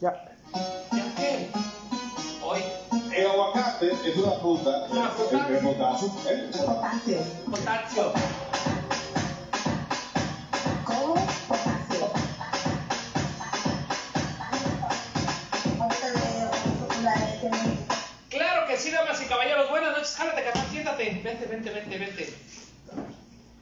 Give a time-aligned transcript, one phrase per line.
[0.00, 0.12] Ya.
[0.92, 1.50] ¿Ya qué?
[2.42, 2.60] Hoy,
[3.14, 5.46] El aguacate es una fruta ¿Es una fruta?
[5.48, 6.08] de potasio.
[6.26, 6.50] ¿eh?
[6.52, 7.18] Potasio.
[7.50, 8.12] potasio.
[10.84, 11.14] ¿Cómo?
[11.48, 12.12] Potasio.
[18.28, 19.70] Claro que sí, damas y caballeros.
[19.70, 20.16] Buenas noches.
[20.16, 20.66] Jálate, carnal.
[20.70, 21.04] Siéntate.
[21.22, 22.34] Vente, vente, vente, vente.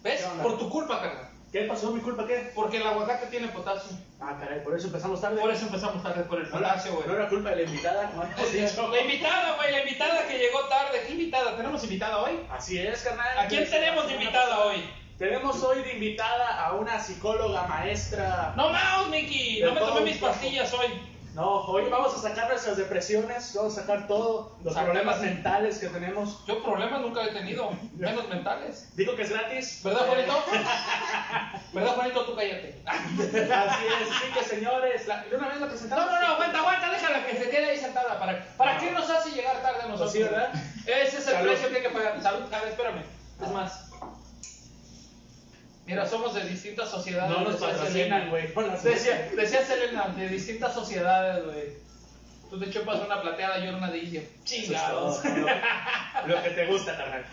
[0.02, 0.22] ¿Ves?
[0.42, 1.27] Por tu culpa, carnal.
[1.52, 1.92] ¿Qué pasó?
[1.92, 2.52] ¿Mi culpa qué?
[2.54, 3.96] Porque el aguacate tiene potasio.
[4.20, 5.40] Ah, caray, por eso empezamos tarde.
[5.40, 7.06] Por eso empezamos tarde por el No era, potasio, güey.
[7.08, 8.10] no era culpa de la invitada,
[8.52, 8.88] dicho.
[8.88, 11.02] La invitada, güey, la invitada que llegó tarde.
[11.06, 11.56] ¿Qué invitada?
[11.56, 12.40] ¿Tenemos invitada hoy?
[12.50, 13.38] Así es, carnal.
[13.38, 14.84] ¿A quién tenemos de invitada hoy?
[15.18, 18.52] Tenemos hoy de invitada a una psicóloga maestra.
[18.54, 19.60] No más, Miki.
[19.62, 20.86] No me tomé mis pastillas hoy.
[21.38, 25.86] No, hoy vamos a sacar nuestras depresiones, vamos a sacar todos los problemas mentales que
[25.86, 26.44] tenemos.
[26.48, 28.88] Yo problemas nunca he tenido, menos mentales.
[28.96, 29.80] Digo que es gratis.
[29.84, 30.32] ¿Verdad, Juanito?
[31.72, 32.24] ¿Verdad, Juanito?
[32.24, 32.82] Tú cállate.
[32.84, 35.06] Así es, sí que señores.
[35.06, 36.06] La, ¿De una vez la No, presentamos?
[36.06, 38.18] no, no, aguanta, aguanta, déjala que se quede ahí sentada.
[38.18, 40.10] ¿Para, para qué nos hace llegar tarde a nosotros?
[40.12, 40.52] Sí, ¿verdad?
[40.86, 41.50] Ese es el Salud.
[41.50, 42.20] precio que hay que pagar.
[42.20, 43.02] Salud, a ver, espérame.
[43.40, 43.87] Es más.
[45.88, 47.30] Mira, somos de distintas sociedades.
[47.30, 48.28] No nos patrocinan, Selena.
[48.28, 48.48] güey.
[48.84, 51.64] Decía, decía Selena, de distintas sociedades, güey.
[52.50, 54.22] Tú te chupas una plateada, yo una de indio.
[54.44, 55.22] Chingados.
[55.22, 57.24] todo, Lo, lo que te gusta, carnal.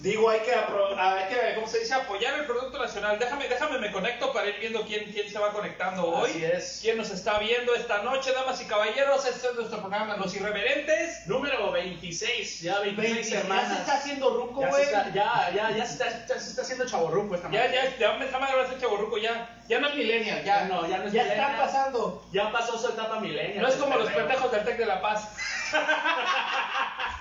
[0.00, 1.94] Digo, hay que, hay que, ¿cómo se dice?
[1.94, 3.18] Apoyar el producto nacional.
[3.18, 6.30] Déjame, déjame, me conecto para ir viendo quién, quién se va conectando hoy.
[6.30, 6.78] Así es.
[6.82, 9.24] ¿Quién nos está viendo esta noche, damas y caballeros?
[9.26, 11.26] Este es nuestro programa, Los Irreverentes.
[11.26, 13.78] Número 26, ya 26 Ya se semanas.
[13.80, 14.82] está haciendo ruco, Ya, güey.
[14.82, 17.74] está, ya, ya, ya, se está, ya se está haciendo chaborruco esta Ya, madre.
[17.74, 19.48] ya, ya me está madre ese chaborruco, ya.
[19.68, 20.60] Ya no es millennial, ya.
[20.60, 21.50] Ya no, ya no es Ya millennial.
[21.52, 22.24] está pasando.
[22.32, 23.62] Ya pasó su etapa milenial.
[23.62, 25.28] No es como los Pero- pendejos del Tec de la Paz.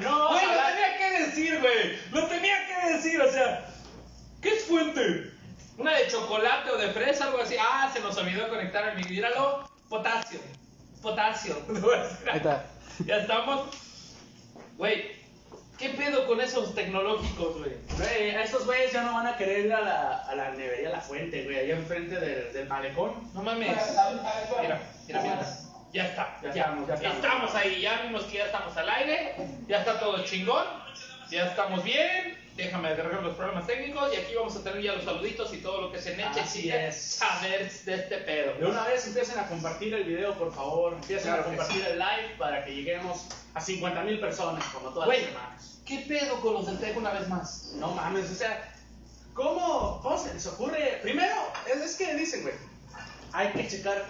[0.00, 1.98] No, Güey, lo tenía que decir, güey.
[2.12, 3.66] Lo tenía que decir, o sea.
[4.42, 5.32] ¿Qué es fuente?
[5.78, 7.56] Una de chocolate o de fresa, algo así.
[7.60, 9.68] Ah, se nos olvidó conectar el míralo.
[9.88, 10.40] Potasio.
[11.02, 11.56] Potasio.
[12.30, 12.66] Ahí está.
[13.04, 13.68] Ya estamos.
[14.76, 15.12] Güey,
[15.78, 17.72] ¿qué pedo con esos tecnológicos, güey?
[17.96, 20.90] Güey, a estos güeyes ya no van a querer ir a la, a la nevería
[20.90, 23.12] La Fuente, güey, allá enfrente del, del malecón.
[23.34, 23.68] No mames.
[24.60, 25.46] Mira, mira, mira.
[25.96, 26.36] Ya está.
[26.42, 27.54] Ya Ya, estamos, ya estamos.
[27.54, 27.80] ahí.
[27.80, 29.34] Ya vimos que ya estamos al aire.
[29.68, 30.64] Ya está todo chingón.
[31.30, 32.38] Ya estamos bien.
[32.56, 34.12] Déjame agarrar los problemas técnicos.
[34.14, 36.88] Y aquí vamos a tener ya los saluditos y todo lo que se Así necesite
[36.88, 36.96] es.
[37.02, 38.54] saber de este pedo.
[38.54, 40.94] De una vez empiecen a compartir el video, por favor.
[40.94, 45.06] Empiecen Claro a compartir el live para que lleguemos a 50 mil personas, como todas
[45.06, 45.78] Güey, las semanas.
[45.86, 47.72] ¿qué pedo con los del Tec una vez más?
[47.76, 48.72] No mames, o sea,
[49.34, 50.98] ¿cómo, cómo se les ocurre?
[51.02, 51.34] Primero,
[51.66, 52.54] es que dicen, güey,
[53.32, 54.02] hay que checar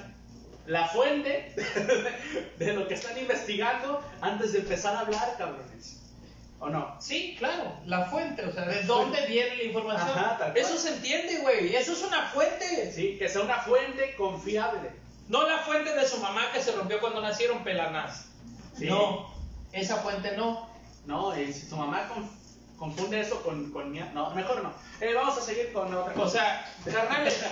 [0.67, 1.55] la fuente
[2.59, 6.03] de lo que están investigando antes de empezar a hablar, cabrones.
[6.59, 6.97] ¿O no?
[7.01, 10.19] Sí, claro, la fuente, o sea, ¿de dónde viene la información?
[10.19, 10.53] Ajá.
[10.55, 12.93] Eso se entiende, güey, eso es una fuente.
[12.93, 14.91] Sí, que sea una fuente confiable.
[15.29, 18.27] No la fuente de su mamá que se rompió cuando nacieron pelanás.
[18.77, 18.87] Sí.
[18.87, 19.35] No,
[19.73, 20.69] esa fuente no.
[21.05, 22.09] No, y si tu mamá
[22.77, 24.73] confunde eso con, con mía- No, mejor no.
[25.01, 26.65] Eh, vamos a seguir con otra cosa.
[26.81, 27.45] O sea, carnales,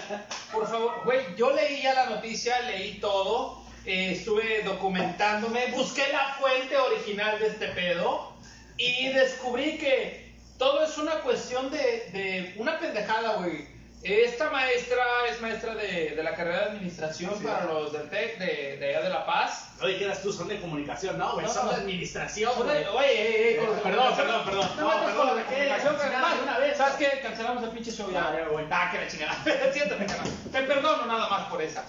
[0.53, 6.35] por favor, güey, yo leí ya la noticia, leí todo, eh, estuve documentándome, busqué la
[6.35, 8.33] fuente original de este pedo
[8.77, 11.79] y descubrí que todo es una cuestión de,
[12.12, 13.74] de una pendejada, güey.
[14.05, 17.45] Esta maestra es maestra de, de la carrera de administración Sí.
[17.45, 19.71] para los del TEC de, de allá de La Paz.
[19.81, 22.87] No dijeras tú, son de comunicación, no, güey, No, son de administración, Oye, güey.
[22.87, 24.27] oye, eh, los de Perdón, comunicación.
[24.27, 24.69] perdón, perdón.
[24.79, 26.39] No, perdón, comunicación, carnal.
[26.43, 26.77] una vez.
[26.77, 27.21] ¿Sabes qué?
[27.21, 28.31] Cancelamos el pinche show ya.
[28.37, 28.67] Ya, güey.
[28.71, 29.37] Ah, que la chingada.
[29.73, 30.31] Siéntate, carnal.
[30.53, 31.85] Te perdono nada más por esa.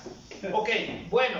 [0.54, 0.70] Ok,
[1.10, 1.40] bueno.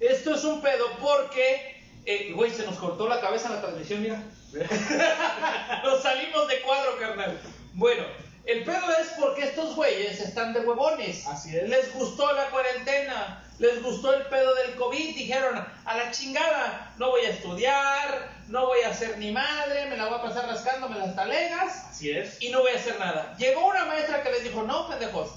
[0.00, 4.02] Esto es un pedo porque, eh, güey, se nos cortó la cabeza en la transmisión,
[4.02, 4.20] mira.
[5.84, 7.38] Nos salimos de cuadro, carnal.
[7.74, 8.04] Bueno,
[8.46, 11.26] el pedo es porque estos güeyes están de huevones.
[11.26, 11.68] Así es.
[11.68, 17.10] Les gustó la cuarentena, les gustó el pedo del COVID, dijeron, a la chingada, no
[17.10, 20.98] voy a estudiar, no voy a hacer ni madre, me la voy a pasar rascándome
[20.98, 22.40] las talegas Así es.
[22.40, 23.34] y no voy a hacer nada.
[23.36, 25.30] Llegó una maestra que les dijo, no, pendejos,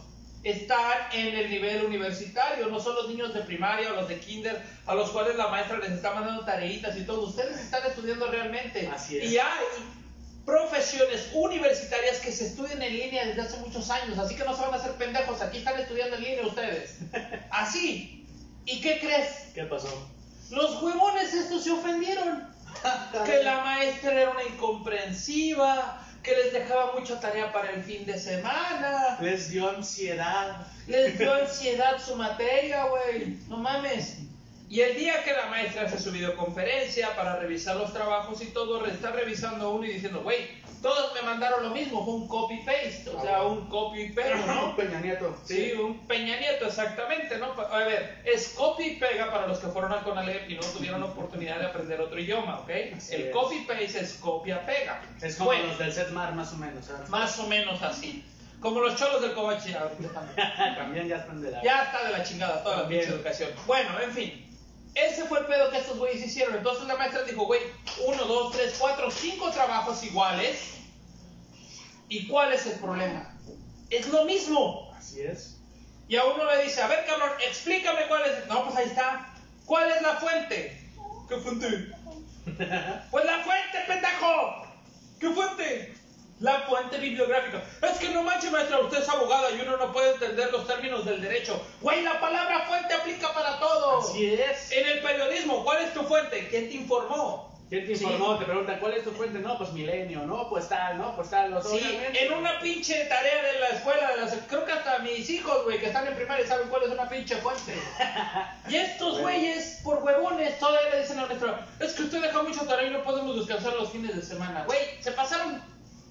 [0.43, 4.61] están en el nivel universitario, no son los niños de primaria o los de kinder
[4.85, 7.25] a los cuales la maestra les está mandando tareitas y todo.
[7.27, 8.87] Ustedes están estudiando realmente.
[8.93, 9.25] Así es.
[9.25, 9.65] Y hay
[10.49, 14.61] profesiones universitarias que se estudian en línea desde hace muchos años, así que no se
[14.61, 16.97] van a hacer pendejos, aquí están estudiando en línea ustedes.
[17.51, 18.25] Así.
[18.65, 19.51] ¿Y qué crees?
[19.53, 20.09] ¿Qué pasó?
[20.49, 22.47] Los huevones estos se ofendieron.
[23.25, 28.17] que la maestra era una incomprensiva, que les dejaba mucha tarea para el fin de
[28.17, 30.67] semana, Les dio ansiedad.
[30.87, 33.37] les dio ansiedad su materia, güey.
[33.47, 34.17] No mames.
[34.69, 38.85] Y el día que la maestra hace su videoconferencia para revisar los trabajos y todo,
[38.85, 40.47] está revisando uno y diciendo, güey,
[40.79, 44.75] todos me mandaron lo mismo, fue un copy-paste, o sea, un copy-pega, ¿no?
[44.77, 45.35] Peña Nieto.
[45.43, 47.53] Sí, un Peña Nieto, exactamente, ¿no?
[47.59, 51.01] A ver, es copy y pega para los que fueron al Conalep y no tuvieron
[51.01, 52.69] oportunidad de aprender otro idioma, ¿ok?
[52.95, 55.01] Así el copy-paste es copia-pega.
[55.21, 56.85] Es como Bueno, los del Setmar, más o menos.
[56.85, 57.09] ¿sabes?
[57.09, 58.23] más o menos así.
[58.61, 60.21] Como los cholos del Covachi ahorita
[60.77, 61.07] también.
[61.07, 61.63] Ya están de la.
[61.63, 63.01] Ya está de la chingada toda la También.
[63.01, 63.49] pinche educación.
[63.65, 64.48] Bueno, en fin.
[65.07, 66.55] Ese fue el pedo que estos güeyes hicieron.
[66.55, 67.61] Entonces la maestra dijo, güey,
[68.05, 70.75] uno, dos, tres, cuatro, cinco trabajos iguales.
[72.09, 73.35] ¿Y cuál es el problema?
[73.89, 74.91] Es lo mismo.
[74.97, 75.57] Así es.
[76.07, 78.47] Y a uno le dice, a ver cabrón, explícame cuál es.
[78.47, 79.33] No, pues ahí está.
[79.65, 80.89] ¿Cuál es la fuente?
[81.27, 81.91] ¿Qué fuente?
[83.11, 84.65] Pues la fuente, pendejo.
[85.19, 85.93] ¿Qué fuente?
[86.39, 87.61] La fuente bibliográfica.
[87.81, 91.03] Es que no manches, maestra, usted es abogada y uno no puede entender los términos
[91.05, 91.61] del derecho.
[91.81, 93.99] Güey, la palabra fuente aplica para todo.
[93.99, 94.71] Así es.
[94.71, 96.47] En el periodismo, ¿cuál es tu fuente?
[96.49, 97.49] ¿Quién te informó?
[97.67, 98.05] ¿Quién te Sí.
[98.05, 98.37] informó?
[98.39, 99.37] Te preguntan, ¿cuál es tu fuente?
[99.39, 101.51] No, pues Milenio, no, pues tal, no, pues tal.
[101.51, 102.25] Los Sí, obviamente.
[102.25, 105.77] en una pinche tarea de la escuela, de las, creo que hasta mis hijos, güey,
[105.79, 107.75] que están en primaria saben cuál es una pinche fuente.
[108.69, 112.61] Y estos güeyes, por huevones, todavía le dicen a nuestra, es que usted deja mucho
[112.65, 114.63] tarea y no podemos descansar los fines de semana.
[114.65, 115.61] Güey, se pasaron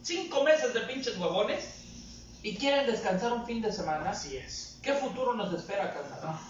[0.08, 1.68] cinco meses de pinches huevones
[2.42, 4.10] y quieren descansar un fin de semana.
[4.10, 4.78] Así es.
[4.82, 6.20] ¿Qué futuro nos espera, carnal?
[6.22, 6.40] Ah,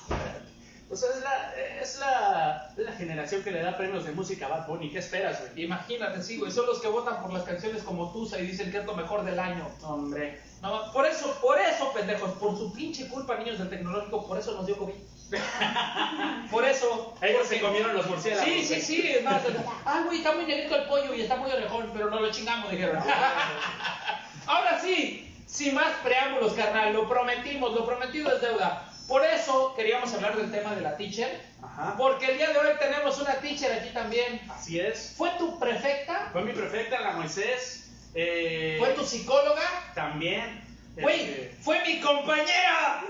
[0.87, 4.69] Pues es la, es, la, la generación que le da premios de música a Bad
[4.69, 4.91] Bunny.
[4.91, 5.65] ¿Qué esperas, güey?
[5.65, 8.79] Imagínate, sí, güey, son los que votan por las canciones como Tusa y dicen que
[8.79, 9.67] es lo mejor del año.
[9.83, 10.41] Hombre.
[10.63, 14.55] No, por eso, por eso, pendejos, por su pinche culpa, niños del tecnológico, por eso
[14.55, 14.95] nos dio COVID.
[16.51, 17.15] Por eso.
[17.21, 18.45] Ellos porque- se comieron los murciélagos.
[18.49, 19.43] Sí, sí, sí, es más.
[19.85, 22.71] Ah, güey, está muy negrito el pollo y está muy orejón, pero no lo chingamos,
[22.71, 22.99] dijeron.
[24.47, 28.85] Ahora sí, sin más preámbulos, carnal, lo prometimos, lo prometido es deuda.
[29.07, 31.95] Por eso queríamos hablar del tema de la teacher, Ajá.
[31.97, 34.41] porque el día de hoy tenemos una teacher aquí también.
[34.51, 35.15] Así es.
[35.17, 36.29] ¿Fue tu prefecta?
[36.33, 37.91] Fue mi prefecta, la Moisés.
[38.15, 39.63] Eh, ¿Fue tu psicóloga?
[39.95, 40.63] También.
[41.01, 43.03] Güey, fue mi compañera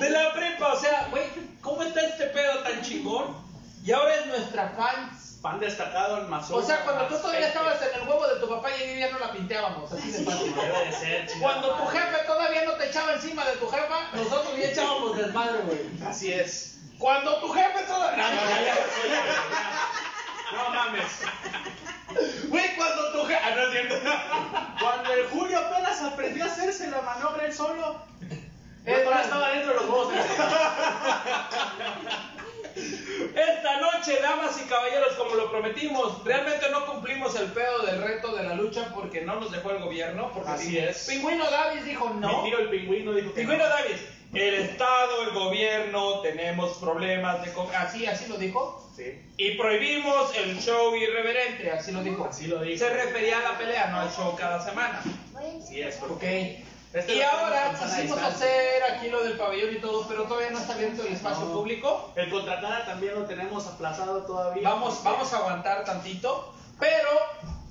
[0.00, 0.72] de la prepa.
[0.72, 1.24] O sea, güey,
[1.60, 3.36] ¿cómo está este pedo tan chingón?
[3.84, 5.10] Y ahora es nuestra fan.
[5.42, 6.62] Fan destacado en Mazón.
[6.62, 9.18] O sea, cuando tú todavía estabas en el huevo de tu papá y ya no
[9.18, 10.54] la pinteábamos, así de fácil.
[10.54, 14.08] Debe de ser, chingada Cuando tu jefe todavía no te echaba encima de tu jefa,
[14.14, 15.80] nosotros ya echábamos desmadre, güey.
[16.08, 16.78] Así es.
[16.98, 18.26] Cuando tu jefe todavía...
[18.26, 18.74] No, ya, ya.
[20.54, 21.22] No mames.
[22.48, 23.40] Güey, cuando tu jefe...
[23.42, 23.94] Ah, no es cierto.
[24.80, 28.02] Cuando el Julio apenas aprendió a hacerse la maniobra él solo.
[28.84, 30.12] Todavía estaba dentro de los huevos.
[33.34, 38.34] Esta noche, damas y caballeros, como lo prometimos, realmente no cumplimos el pedo del reto
[38.34, 40.30] de la lucha porque no nos dejó el gobierno.
[40.34, 41.06] Porque Así sí, es.
[41.08, 42.42] Pingüino Davis dijo no.
[42.42, 43.70] Mi tío el pingüino dijo que Pingüino no.
[43.70, 44.00] Davis,
[44.34, 47.52] el Estado, el gobierno, tenemos problemas de...
[47.76, 48.80] Así, así lo dijo.
[48.96, 49.20] Sí.
[49.36, 52.24] Y prohibimos el show irreverente, así lo dijo.
[52.24, 52.78] Así lo dijo.
[52.78, 55.02] Se refería a la pelea, no al show cada semana.
[55.60, 56.00] Así es.
[56.02, 56.22] Ok.
[56.94, 60.74] Este y ahora quisimos hacer aquí lo del pabellón y todo, pero todavía no está
[60.74, 61.52] abierto el espacio No.
[61.52, 62.12] público.
[62.14, 64.68] El contratada también lo tenemos aplazado todavía.
[64.68, 67.08] Vamos, vamos a aguantar tantito, pero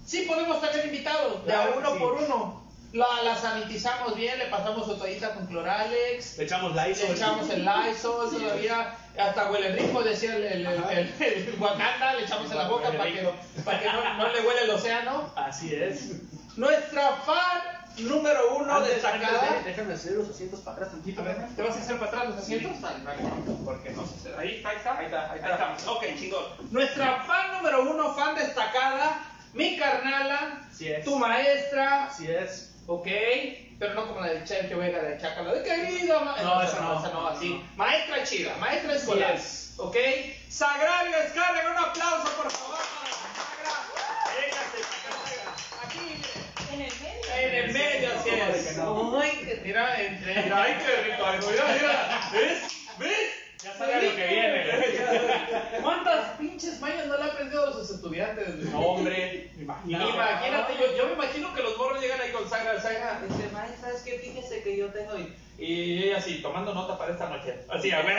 [0.06, 2.00] sí podemos tener invitados, de a uno sí.
[2.00, 2.63] por uno.
[2.94, 7.08] La, la sanitizamos bien, le pasamos su toallita con cloralex, Le echamos la ISO.
[7.08, 10.94] le echamos el Lysol todavía, hasta huele rico, decía el, el, el, Ajá.
[10.94, 13.30] el- el Wakanda, le echamos en la boca para que,
[13.66, 15.32] para que no, no le huele el océano.
[15.36, 16.12] Así es.
[16.56, 17.62] Nuestra fan
[17.98, 19.54] número uno Antes- antes destacada.
[19.54, 21.22] de- déjame hacer los asientos para atrás tantito.
[21.22, 22.80] A ver, ¿te vas a hacer para atrás los asientos?
[22.80, 23.18] Vale, vale.
[23.66, 25.76] Porque no se Ahí, ahí está, ahí está, ahí está.
[25.92, 26.44] Ok, chingón.
[26.70, 29.20] Nuestra fan número uno, fan destacada,
[29.54, 31.04] mi carnala, Así es.
[31.04, 32.70] tu maestra, Así es.
[32.88, 33.08] Ok,
[33.80, 36.80] pero no como la del Chen que venga de Chácala, de querida ma- No, esa
[36.82, 37.00] no.
[37.00, 37.64] esa no, así.
[37.76, 39.74] Maestra chida, maestra escolar, es.
[39.78, 39.96] ok.
[40.50, 43.76] Sagrario Escarga, un aplauso por favor para la Sagra.
[44.36, 44.80] Véngase,
[45.84, 46.22] aquí,
[46.74, 47.36] En el medio.
[47.38, 49.34] en el medio, así ¿Cómo de es.
[49.48, 50.44] Ay, mira, entre.
[50.44, 51.24] Mira, ay, qué rico.
[51.52, 52.30] Mira, mira.
[52.32, 52.64] ¿Ves?
[53.00, 53.43] ¿Ves?
[53.64, 54.66] Ya sabe lo que viene.
[55.82, 58.56] ¿Cuántas pinches mañas no le han aprendido a sus estudiantes?
[58.58, 59.52] No, hombre.
[59.58, 60.10] Imagínate.
[60.10, 63.92] Imagínate, yo, yo me imagino que los morros llegan ahí con Sagra, Sagra, dice, maestra,
[63.92, 67.60] es que fíjese que yo tengo, y, y ella así, tomando nota para esta noche,
[67.70, 68.18] así, a ver,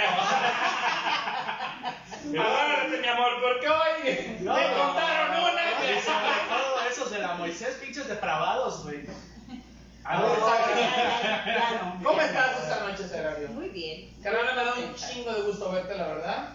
[2.38, 6.00] agárrate mi amor, porque hoy No, me contaron no, una que...
[6.00, 9.00] sobre todo esos de la Moisés, pinches depravados, güey.
[10.04, 13.48] No, ya, ya, ¿Cómo estás esta noche, Sagrario?
[13.48, 14.14] Muy bien.
[14.22, 16.48] Carnal, me da un chingo de gusto verte, la verdad.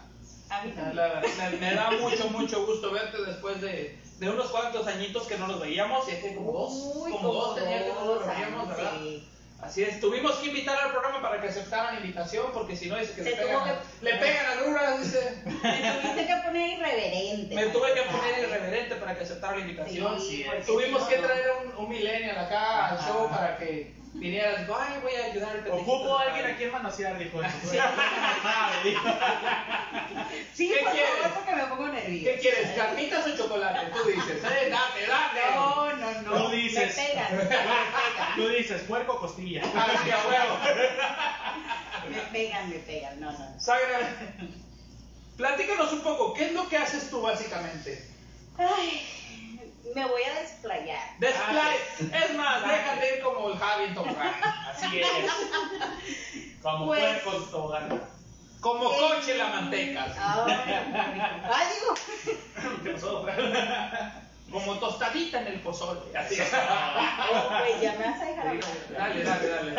[0.49, 0.95] A mí también.
[0.95, 5.37] La- me, me da mucho, mucho gusto verte después de, de unos cuantos añitos que
[5.37, 8.27] no nos veíamos, y es que como dos, Uy, como dos tenía que no nos
[8.27, 8.91] veíamos, ¿verdad?
[8.99, 9.23] sí.
[9.61, 12.95] Así es, tuvimos que invitar al programa para que aceptaran la invitación, porque si no
[12.97, 14.59] dice que Se le pegan, que- le pegan
[14.99, 15.41] dice.
[15.45, 15.51] Me
[16.01, 17.55] tuviste que poner irreverente.
[17.55, 20.19] Me tuve que poner irreverente para que aceptara la invitación.
[20.19, 24.55] Sí, Tuvimos que traer un, un millennial acá al show para que viniera.
[24.61, 25.91] Digo, ay, voy a ayudar al pendejito".
[25.91, 27.41] Ocupo a alguien a quien manosear, dijo.
[27.69, 27.77] Sí.
[27.77, 29.09] sabe, dijo.
[30.53, 31.11] Sí, ¿Qué por quieres?
[31.21, 32.31] favor, porque me pongo nerviosa.
[32.31, 33.91] ¿Qué quieres, carnitas o chocolate?
[33.91, 35.55] Tú dices, eh, dame, dame.
[35.55, 36.43] No, no, no.
[36.45, 36.97] Tú dices.
[36.97, 38.35] Me pegan, me pegan.
[38.35, 39.61] Tú dices, puerco o costilla.
[39.75, 40.59] Ah, sí, a huevo.
[42.09, 43.19] Me pegan, me pegan.
[43.19, 43.37] No, no.
[43.37, 43.59] no.
[43.59, 43.99] Sagra,
[45.37, 48.03] platícanos un poco, ¿qué es lo que haces tú básicamente?
[48.57, 49.05] Ay,
[49.93, 51.19] me voy a desplayar.
[51.19, 51.77] Desplay.
[52.13, 53.28] Es más, déjate ir como el
[53.59, 54.15] Javi Gun.
[54.69, 55.07] Así es.
[56.61, 58.01] Como Pues- puerco en tobogán.
[58.59, 60.05] Como coche la manteca.
[61.49, 61.93] Ay, digo.
[62.83, 63.25] ¿Qué pasó?
[64.51, 65.99] Como tostadita en el pozole.
[66.17, 66.51] Así es.
[66.53, 68.63] Oh, pues ya me vas a dejar hablar.
[68.97, 69.75] Dale, dale, dale.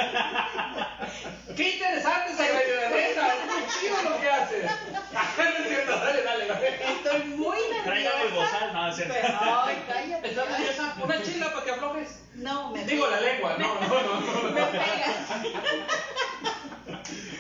[1.57, 2.61] Qué interesante esa neta.
[2.99, 4.71] Es muy chido lo que haces.
[5.13, 6.69] No es cierto, dale, dale, dale.
[6.93, 8.53] Estoy muy Tráigame el nerviosa.
[8.53, 9.15] bozal, no, es cierto.
[9.21, 10.29] Pero, ay, cállate.
[10.29, 10.95] ¿Estás nerviosa?
[11.03, 12.21] Una chila para que aflojes.
[12.35, 14.21] No, me Digo la lengua, no, no, no.
[14.21, 14.51] no.
[14.53, 15.27] Me pegan.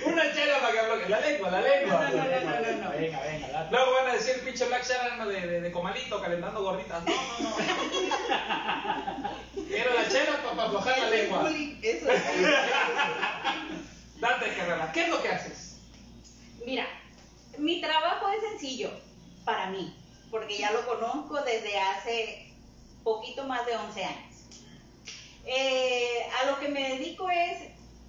[0.04, 1.08] Una chela para que aflojes.
[1.10, 1.94] La lengua, la lengua.
[1.94, 2.90] No, no, no, no, no, no.
[2.90, 3.70] Venga, venga, dale.
[3.70, 7.04] Luego van a decir pinche Black Sharon de, de, de comalito calentando gorditas.
[7.04, 7.56] No, no, no.
[9.68, 11.50] Quiero la chela para aflojar la lengua.
[11.82, 12.22] Eso es.
[14.20, 14.90] Date carrera.
[14.92, 15.76] ¿Qué es lo que haces?
[16.66, 16.86] Mira,
[17.58, 18.90] mi trabajo es sencillo
[19.44, 19.94] para mí,
[20.30, 22.52] porque ya lo conozco desde hace
[23.02, 24.34] poquito más de 11 años.
[25.46, 27.58] Eh, a lo que me dedico es,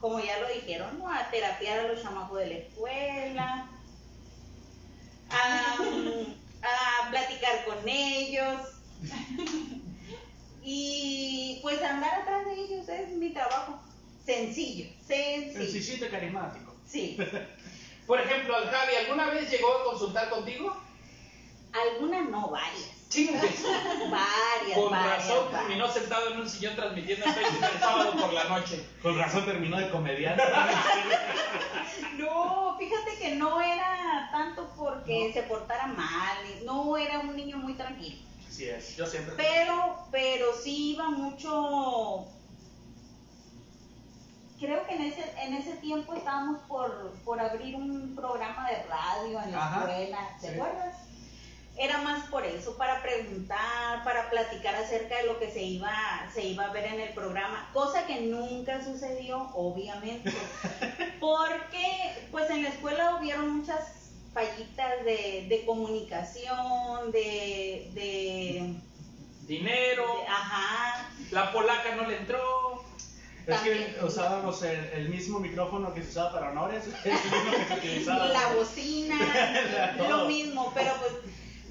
[0.01, 1.07] como ya lo dijeron, ¿no?
[1.07, 3.69] a terapiar a los chamacos de la escuela,
[5.29, 5.75] a,
[6.63, 8.61] a platicar con ellos
[10.63, 13.79] y pues andar atrás de ellos es mi trabajo.
[14.25, 15.71] Sencillo, sencillo.
[15.71, 16.75] Sencillito y carismático.
[16.87, 17.17] Sí.
[18.07, 20.75] Por ejemplo, al Javi, ¿alguna vez llegó a consultar contigo?
[21.71, 23.00] Algunas no, varias.
[23.11, 23.63] Chingues.
[24.09, 25.27] Varias, Con varias.
[25.27, 25.61] razón varias.
[25.67, 28.83] terminó sentado en un sillón transmitiendo en Facebook el sábado por la noche.
[29.03, 30.41] Con razón terminó de comediante.
[32.17, 37.73] No, fíjate que no era tanto porque se portara mal, no era un niño muy
[37.73, 38.17] tranquilo.
[38.47, 39.33] Así es, yo siempre.
[39.37, 42.25] Pero, pero sí iba mucho.
[44.59, 49.41] Creo que en ese, en ese tiempo estábamos por, por abrir un programa de radio
[49.41, 50.53] en la Ajá, escuela, ¿te sí.
[50.53, 50.95] acuerdas?
[51.81, 55.91] Era más por eso, para preguntar, para platicar acerca de lo que se iba,
[56.31, 60.31] se iba a ver en el programa, cosa que nunca sucedió, obviamente,
[61.19, 68.75] porque pues en la escuela hubieron muchas fallitas de, de comunicación, de, de,
[69.47, 72.83] Dinero, de- ajá, la polaca no le entró.
[73.47, 76.83] Es que usábamos el, el mismo micrófono que se usaba para honores.
[77.03, 78.27] Es el mismo que se utilizaba.
[78.27, 81.13] la bocina, lo mismo, pero pues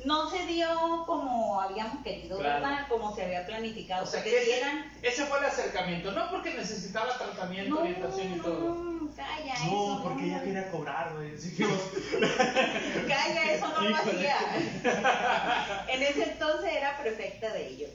[0.05, 0.69] no se dio
[1.07, 2.61] como habíamos querido, Claro.
[2.63, 2.87] ¿verdad?
[2.89, 4.91] Como se había planificado, O sea, que ese, eran...
[5.03, 8.61] ese fue el acercamiento, no porque necesitaba tratamiento, No, orientación y todo.
[8.75, 9.65] no, calla eso.
[9.67, 11.35] No, porque ella quería cobrar, güey.
[11.35, 11.91] Así que vos-
[13.09, 14.37] Calla, eso no lo hacía.
[15.89, 17.91] en ese entonces era prefecta de ellos,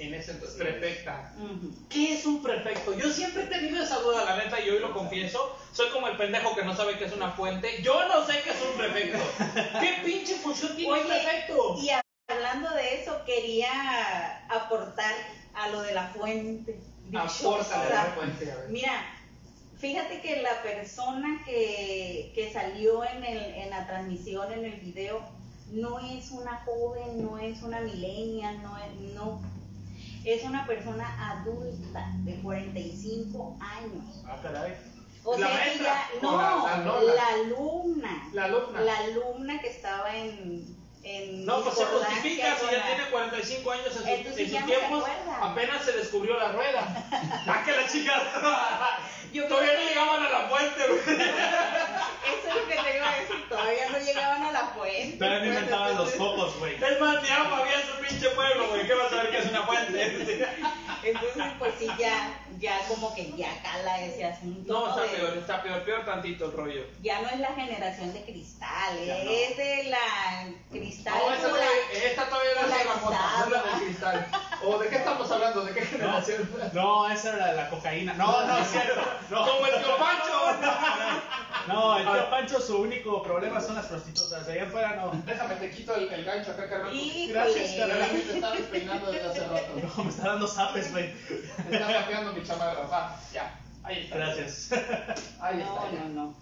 [0.00, 1.34] en ese entonces, prefecta.
[1.88, 2.96] ¿Qué es un prefecto?
[2.96, 5.56] Yo siempre he tenido esa duda, la neta, y hoy lo confieso.
[5.72, 7.82] Soy como el pendejo que no sabe qué es una fuente.
[7.82, 9.18] Yo no sé qué es un prefecto.
[9.80, 11.76] ¿Qué pinche función tiene un Oye, prefecto?
[11.80, 11.90] y
[12.28, 15.14] hablando de eso, quería aportar
[15.54, 16.80] a lo de la fuente.
[17.14, 17.88] Apórtale a dichosa.
[17.90, 18.68] la fuente, a ver.
[18.70, 19.04] Mira,
[19.78, 25.20] fíjate que la persona que, que salió en, el, en la transmisión, en el video,
[25.72, 29.40] no es una joven, no es una millennial, no es, no.
[30.24, 34.22] Es una persona adulta de 45 años.
[34.26, 34.74] Ah, caray.
[35.24, 38.28] O ¿La sea, maestra ella- o no, la- la alumna.
[38.32, 38.80] La alumna.
[38.80, 40.79] La alumna que estaba en.
[41.02, 44.58] En No, pues se justifica si ya tiene 45 años en, su- en sus se
[45.40, 47.06] apenas se descubrió la rueda.
[47.46, 48.22] ¡Ah, que la chica!
[49.32, 51.00] Yo Todavía no llegaban a la fuente, güey.
[51.20, 55.16] Eso es lo que te iba a decir, todavía no llegaban a la fuente.
[55.18, 56.74] Todavía no pues, inventaban los focos, güey.
[56.74, 58.86] Es más, ni agua había en su pinche pueblo, güey.
[58.88, 60.46] ¿Qué vas a saber que es una fuente?
[61.04, 64.72] Entonces, pues sí, ya, ya como que ya cala ese asunto.
[64.72, 66.84] No, está De- peor, está peor, peor tantito el rollo.
[67.02, 69.30] Ya no es la generación de cristal, Ya eh, no.
[69.30, 71.14] es de la cristal.
[71.18, 71.70] No, esta todavía,
[72.04, 73.78] esta todavía no es la mota, no es la polarizada.
[73.78, 74.28] de cristal.
[74.62, 75.64] ¿O de qué estamos hablando?
[75.64, 76.50] ¿De qué generación?
[76.74, 78.12] No, esa era la cocaína.
[78.14, 79.00] No, no, es cierto.
[79.30, 79.46] No.
[79.46, 80.90] Como el tío Pancho.
[81.68, 84.46] No, el tío Pancho su único problema son las prostitutas.
[84.46, 85.12] De allá afuera no.
[85.24, 86.90] Déjame, te quito el, el gancho acá.
[86.92, 87.32] Híjole.
[87.32, 88.10] Gracias, carnal.
[88.10, 89.66] te estaba despeinando desde hace rato.
[89.96, 91.12] No, me está dando zapes, güey.
[91.68, 92.40] Me está pateando mi
[93.32, 93.58] ya.
[93.82, 94.16] Ahí está.
[94.16, 94.68] Gracias.
[95.40, 95.74] Ahí está.
[95.74, 96.00] No, ya.
[96.00, 96.34] no, no.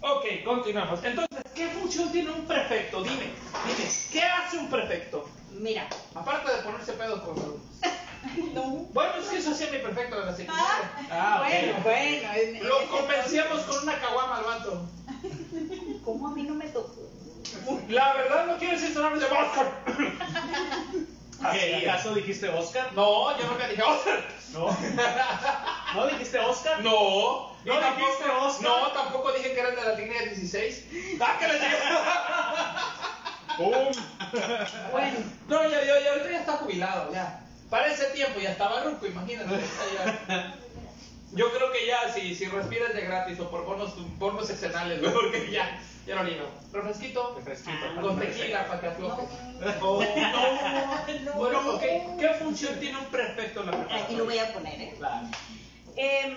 [0.00, 1.02] Ok, continuamos.
[1.04, 3.02] Entonces, ¿qué función tiene un prefecto?
[3.02, 3.30] Dime,
[3.66, 5.28] dime, ¿qué hace un prefecto?
[5.52, 5.88] Mira.
[6.14, 7.66] Aparte de ponerse pedo con los alumnos.
[8.54, 8.62] No.
[8.94, 10.90] Bueno, es que eso hacía mi prefecto de la secundaria.
[11.10, 11.46] Ah, ok.
[11.46, 12.28] bueno, bueno.
[12.34, 14.88] en- en Lo convencíamos con una caguama al vato.
[16.04, 17.02] ¿Cómo a mí no me tocó?
[17.88, 19.84] La verdad no quiero decir su nombre de Oscar.
[21.52, 22.92] ¿Qué, ¿Acaso dijiste Oscar?
[22.94, 24.24] No, yo nunca dije Oscar.
[24.52, 24.66] No.
[25.94, 26.80] ¿No dijiste Oscar?
[26.82, 27.52] No.
[27.64, 28.62] ¿No dijiste Oscar?
[28.62, 30.84] No, tampoco dije que eran de la línea 16.
[31.20, 31.76] ¡Ah, que les digo!
[33.56, 34.02] ¡Pum!
[34.90, 37.40] Bueno, No, yo, yo, yo ahorita ya está jubilado, ya.
[37.70, 39.60] Para ese tiempo ya estaba ruco, imagínate.
[41.34, 45.12] Yo creo que ya, si, si respiras de gratis o por bonos, bonos excenales, güey,
[45.14, 46.46] porque ya, ya no niego.
[46.72, 48.00] Refresquito, Refresquito.
[48.00, 49.22] con tequila para que afloje.
[49.60, 49.88] no.
[49.88, 50.02] Oh,
[51.24, 51.70] No, Bueno, no.
[51.74, 51.82] ok,
[52.20, 53.96] ¿qué función tiene un prefecto en la?
[54.02, 54.94] Aquí lo voy a poner, ¿eh?
[54.98, 55.26] Claro.
[55.96, 56.36] Em,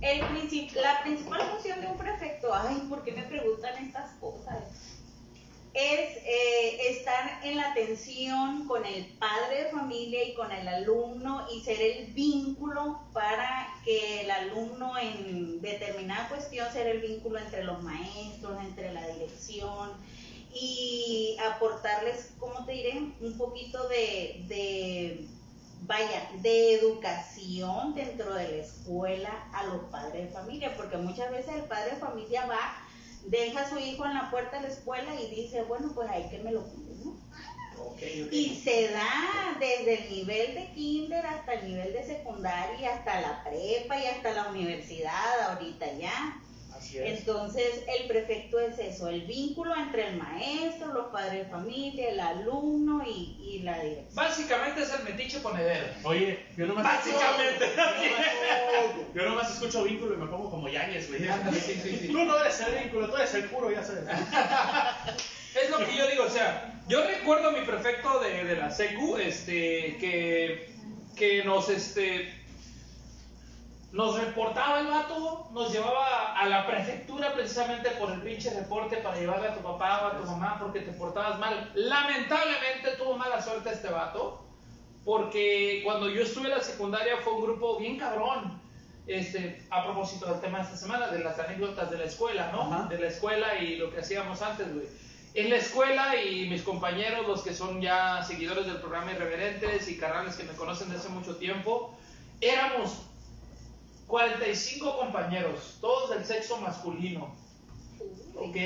[0.00, 4.58] el princip- la principal función de un prefecto, ay, ¿por qué me preguntan estas cosas?
[5.80, 11.46] Es eh, estar en la atención con el padre de familia y con el alumno
[11.54, 17.62] y ser el vínculo para que el alumno en determinada cuestión ser el vínculo entre
[17.62, 19.92] los maestros, entre la dirección
[20.52, 22.98] y aportarles, ¿cómo te diré?
[23.20, 25.28] Un poquito de, de
[25.82, 31.54] vaya, de educación dentro de la escuela a los padres de familia, porque muchas veces
[31.54, 32.87] el padre de familia va,
[33.30, 36.28] deja a su hijo en la puerta de la escuela y dice, bueno, pues ahí
[36.30, 37.10] que me lo cuide, ¿no?
[37.80, 38.32] Ok, ok.
[38.32, 43.44] Y se da desde el nivel de kinder hasta el nivel de secundaria, hasta la
[43.44, 46.42] prepa y hasta la universidad ahorita ya.
[46.94, 52.20] Entonces, el prefecto es eso, el vínculo entre el maestro, los padres de familia, el
[52.20, 54.14] alumno y, y la dirección.
[54.14, 55.86] Básicamente es el metiche ponedero.
[56.04, 57.66] Oye, yo nomás Básicamente.
[59.14, 61.28] Yo nomás escucho vínculo y me pongo como Yañez, güey.
[61.28, 62.08] Ándale, sí, sí, sí.
[62.08, 64.04] Tú no eres el vínculo, tú eres el puro, ya sabes.
[65.54, 68.70] Es lo que yo digo, o sea, yo recuerdo a mi prefecto de, de la
[68.70, 70.70] secu, este, que,
[71.16, 72.32] que nos, este,
[73.90, 79.18] nos reportaba el vato, nos llevaba a la prefectura precisamente por el pinche reporte para
[79.18, 81.70] llevarle a tu papá o a tu mamá porque te portabas mal.
[81.74, 84.44] Lamentablemente tuvo mala suerte este vato,
[85.04, 88.60] porque cuando yo estuve en la secundaria fue un grupo bien cabrón.
[89.06, 92.60] Este, a propósito del tema de esta semana, de las anécdotas de la escuela, ¿no?
[92.60, 92.88] Ajá.
[92.90, 94.86] De la escuela y lo que hacíamos antes, güey.
[95.32, 99.96] En la escuela y mis compañeros, los que son ya seguidores del programa Irreverentes y
[99.96, 101.96] carnales que me conocen desde hace mucho tiempo,
[102.42, 103.07] éramos
[104.08, 107.36] 45 compañeros, todos del sexo masculino.
[108.34, 108.56] ¿Ok?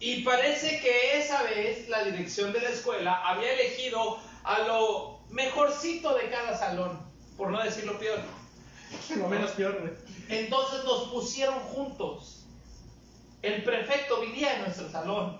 [0.00, 6.14] Y parece que esa vez la dirección de la escuela había elegido a lo mejorcito
[6.14, 6.98] de cada salón,
[7.36, 8.18] por no decir lo peor.
[9.16, 9.92] Lo menos peor, güey.
[10.28, 12.44] Entonces nos pusieron juntos.
[13.42, 15.38] El prefecto vivía en nuestro salón.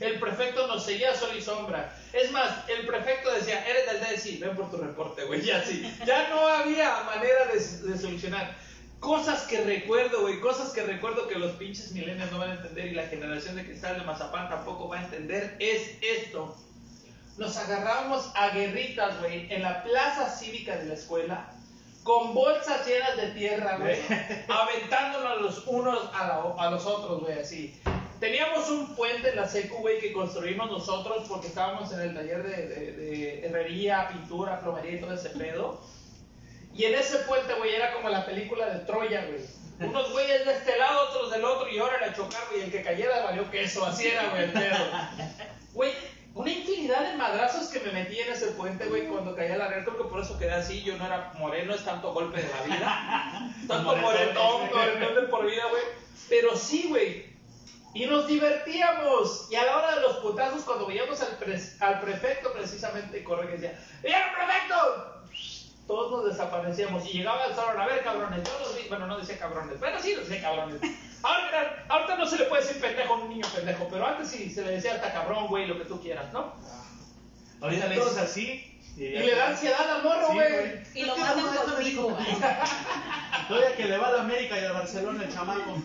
[0.00, 1.98] El prefecto nos seguía sol y sombra.
[2.12, 5.42] Es más, el prefecto decía, eres del DSI, ven por tu reporte, güey.
[5.42, 5.82] Ya sí.
[6.06, 8.54] Ya no había manera de, de solucionar.
[9.02, 10.38] Cosas que recuerdo, güey.
[10.38, 13.64] Cosas que recuerdo que los pinches milenios no van a entender y la generación de
[13.64, 15.56] cristal de Mazapán tampoco va a entender.
[15.58, 16.56] Es esto.
[17.36, 21.50] Nos agarrábamos a guerritas, güey, en la plaza cívica de la escuela
[22.04, 23.98] con bolsas llenas de tierra, güey,
[24.48, 27.74] aventándonos los unos a, la- a los otros, güey, así.
[28.20, 32.42] Teníamos un puente en la secu, güey, que construimos nosotros porque estábamos en el taller
[32.44, 35.80] de, de- de herrería, pintura, plomería y todo ese pedo.
[36.74, 39.40] Y en ese puente, güey, era como la película de Troya, güey.
[39.80, 42.82] Unos güeyes de este lado, otros del otro, y ahora a chocar, güey, el que
[42.82, 44.76] cayera valió queso, así era, güey, el pedo.
[45.74, 45.92] Güey,
[46.34, 49.84] una infinidad de madrazos que me metí en ese puente, güey, cuando caía la red,
[49.84, 52.62] creo que por eso quedé así, yo no era moreno, es tanto golpe de la
[52.74, 55.82] vida, tanto moretón, moretón de por vida, güey,
[56.28, 57.26] pero sí, güey,
[57.94, 62.00] y nos divertíamos, y a la hora de los putazos, cuando veíamos al, pres- al
[62.00, 65.22] prefecto precisamente, corre que decía, ¡Mira, prefecto!
[65.86, 69.18] Todos nos desaparecíamos, y llegaba el salón, a ver, cabrones, yo los vi, bueno, no
[69.18, 70.80] decía cabrones, pero sí decía cabrones.
[71.22, 74.50] Ahora, ahorita no se le puede decir pendejo a un niño pendejo, pero antes sí
[74.50, 76.52] se le decía hasta cabrón, güey, lo que tú quieras, ¿no?
[77.60, 78.80] Ahorita le dices así.
[78.96, 80.82] Y le da ansiedad al morro, güey.
[80.94, 82.18] Y lo mandan conmigo.
[83.48, 85.82] Todavía que le va a la América y al Barcelona el chamaco.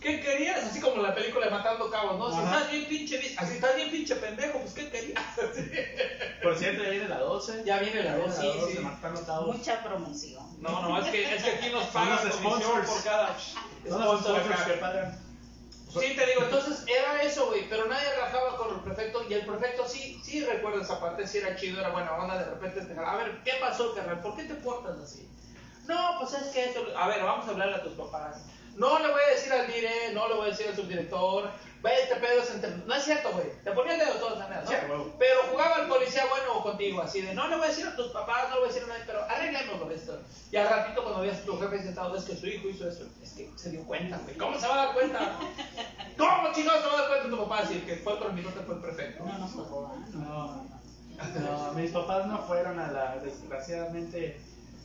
[0.00, 0.64] ¿Qué querías?
[0.64, 2.30] Así como la película de Matando Cabos, ¿no?
[2.30, 2.56] Si Ajá.
[2.56, 5.22] estás bien pinche, así estás bien pinche pendejo, pues ¿qué querías?
[6.42, 7.62] Por cierto, ya viene la 12.
[7.64, 8.78] Ya viene la Ya voz, sí, viene la 12, sí.
[8.82, 9.56] Matando Cabos.
[9.56, 10.62] Mucha promoción.
[10.62, 12.88] No, no, es que, es que aquí nos pagan sponsors.
[12.88, 15.26] por cada Son los sponsor sponsors que pagan.
[16.00, 19.46] Sí, te digo, entonces era eso, güey, pero nadie rajaba con el prefecto y el
[19.46, 23.00] prefecto sí, sí recuerda esa parte, sí era chido, era buena onda, de repente te
[23.00, 24.20] a ver, ¿qué pasó, carnal?
[24.20, 25.26] ¿Por qué te portas así?
[25.88, 28.44] No, pues es que eso, a ver, vamos a hablarle a tus papás.
[28.76, 31.50] No le voy a decir al dire, no le voy a decir al subdirector,
[31.82, 32.70] ve este pedo es entre...
[32.76, 34.70] No es cierto, güey, te ponía el dedo de todas maneras, ¿no?
[34.70, 35.12] Sí.
[35.18, 38.08] Pero jugaba el policía bueno contigo, así de, no le voy a decir a tus
[38.08, 40.20] papás, no le voy a decir a nadie, pero arreglémoslo esto.
[40.50, 43.06] Y al ratito cuando veas a tu jefe sentado, es que su hijo hizo esto,
[43.22, 45.38] es que se dio cuenta, güey, ¿cómo se va a dar cuenta?
[46.18, 48.42] ¿Cómo chingados se va a dar cuenta tu papá si el que fue por mi
[48.42, 49.24] nota fue el prefecto?
[49.24, 49.96] No ¿ah?
[50.12, 50.76] No,
[51.40, 54.40] no, mis papás no fueron a la, desgraciadamente,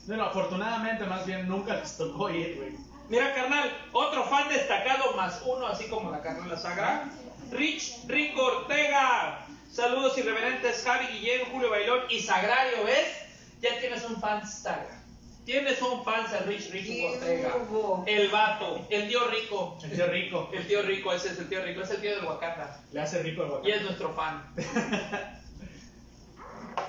[0.08, 2.76] bueno, afortunadamente más bien nunca les tocó ir, güey.
[3.10, 7.10] Mira, carnal, otro fan destacado más uno, así como la carnal Sagra.
[7.52, 9.46] Rich Rico Ortega.
[9.72, 13.08] Saludos irreverentes, Javi Guillén, Julio Bailón y Sagrario, ¿ves?
[13.62, 14.98] Ya tienes un fan Sagra.
[15.46, 17.54] Tienes un fan de Rich Rico ¿Qué Ortega.
[18.06, 19.78] El vato, el tío rico.
[19.84, 22.26] El tío rico, El tío rico, ese es el tío rico, es el tío del
[22.26, 22.80] Wakanda.
[22.92, 23.76] le hace rico el Y guacamole.
[23.76, 24.44] es nuestro fan.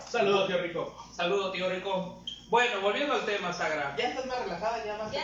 [0.08, 0.94] Saludos, tío rico.
[1.14, 2.21] Saludos, tío rico.
[2.52, 3.94] Bueno, volviendo al tema, Sagra.
[3.96, 5.22] Ya estás más relajada, ya más Ya,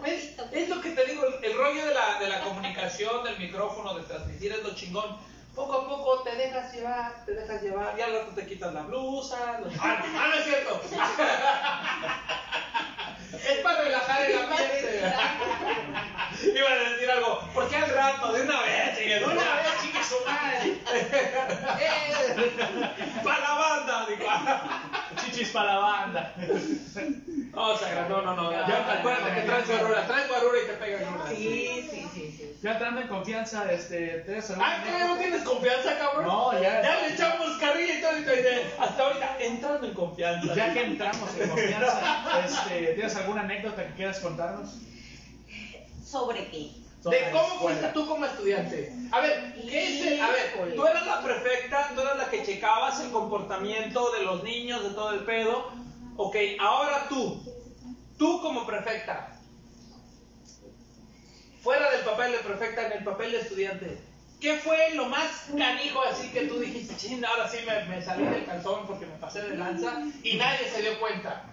[0.00, 0.26] ¿Ves?
[0.36, 0.48] poquito.
[0.52, 3.94] Es lo que te digo, el, el rollo de la, de la comunicación, del micrófono,
[3.94, 5.16] de transmitir es lo chingón.
[5.56, 8.82] Poco a poco te dejas llevar, te dejas llevar, y al rato te quitas la
[8.82, 9.58] blusa.
[9.58, 10.80] los- Ah, ah, no es cierto.
[13.52, 15.02] es para relajar el ambiente.
[16.54, 18.32] Iba a decir algo, ¿por qué al rato?
[18.34, 20.76] De una vez, chingue, de una vez, chingue su madre.
[23.24, 24.26] para la banda, digo.
[25.38, 26.34] Chichis para la banda.
[27.58, 28.52] No, Sagra, no, no, no.
[28.52, 31.28] Ya, acuérdate que traes guarura, traes guarura y te pegan una.
[31.28, 32.56] Sí, sí, sí, sí.
[32.62, 36.26] Ya entrando en confianza, este, ¿tienes alguna Ah, ¿todavía no tienes confianza, cabrón?
[36.26, 36.82] No, ya.
[36.82, 38.34] Ya le echamos carrilla y todo, y todo,
[38.78, 40.54] hasta ahorita entrando en confianza.
[40.54, 44.76] Ya que entramos en confianza, este, ¿tienes alguna anécdota que quieras contarnos?
[46.04, 46.70] ¿Sobre qué?
[47.04, 48.92] ¿De cómo fuiste tú como estudiante?
[49.12, 52.42] A ver, ¿qué es el- A ver, tú eras la prefecta, tú eras la que
[52.44, 55.70] checabas el comportamiento de los niños, de todo el pedo.
[56.16, 57.40] Ok, ahora tú,
[58.18, 59.32] tú como prefecta,
[61.62, 63.98] fuera del papel de prefecta, en el papel de estudiante,
[64.40, 68.24] ¿qué fue lo más canijo así que tú dijiste, ching, ahora sí me, me salí
[68.24, 71.44] del calzón porque me pasé de lanza y nadie se dio cuenta?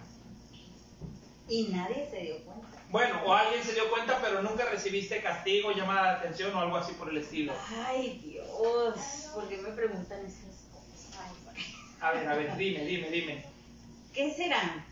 [1.48, 2.75] Y nadie se dio cuenta.
[2.96, 6.78] Bueno, o alguien se dio cuenta, pero nunca recibiste castigo, llamada de atención o algo
[6.78, 7.52] así por el estilo.
[7.86, 11.12] Ay, Dios, ¿por qué me preguntan esas cosas?
[12.00, 13.44] A ver, a ver, dime, dime, dime.
[14.14, 14.82] ¿Qué serán?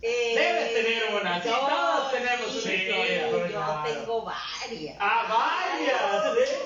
[0.00, 3.82] Eh, Debes tener una, sí, todos tenemos una historia, Yo claro.
[3.92, 4.96] tengo varias.
[5.00, 6.38] ¡Ah, varias!
[6.38, 6.58] ¿eh?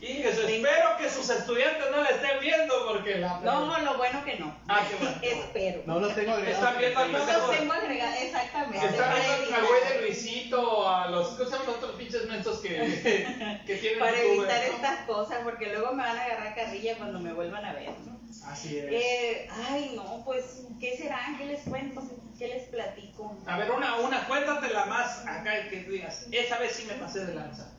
[0.00, 3.40] Y eso, espero que sus estudiantes no la estén viendo porque la...
[3.40, 4.56] No, lo bueno que no.
[4.68, 5.18] Ah, qué bueno.
[5.22, 5.82] Espero.
[5.86, 6.58] No los tengo agregados.
[6.58, 8.86] Están viendo al No los tengo agregados, exactamente.
[8.86, 11.28] Están para viendo evitar- al güey de Luisito, a los...
[11.30, 14.74] ¿Cómo se llaman los otros pinches mensos que, que tienen Para YouTube, evitar ¿no?
[14.76, 18.18] estas cosas, porque luego me van a agarrar carrilla cuando me vuelvan a ver, ¿no?
[18.46, 18.84] Así es.
[18.88, 21.18] Eh, ay, no, pues, ¿qué será?
[21.36, 22.02] ¿Qué les cuento?
[22.38, 23.36] ¿Qué les platico?
[23.46, 26.28] A ver, una, una, cuéntatela más acá que tú digas.
[26.30, 27.72] Esa vez sí me pasé de lanza.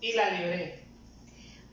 [0.00, 0.87] Y la libré.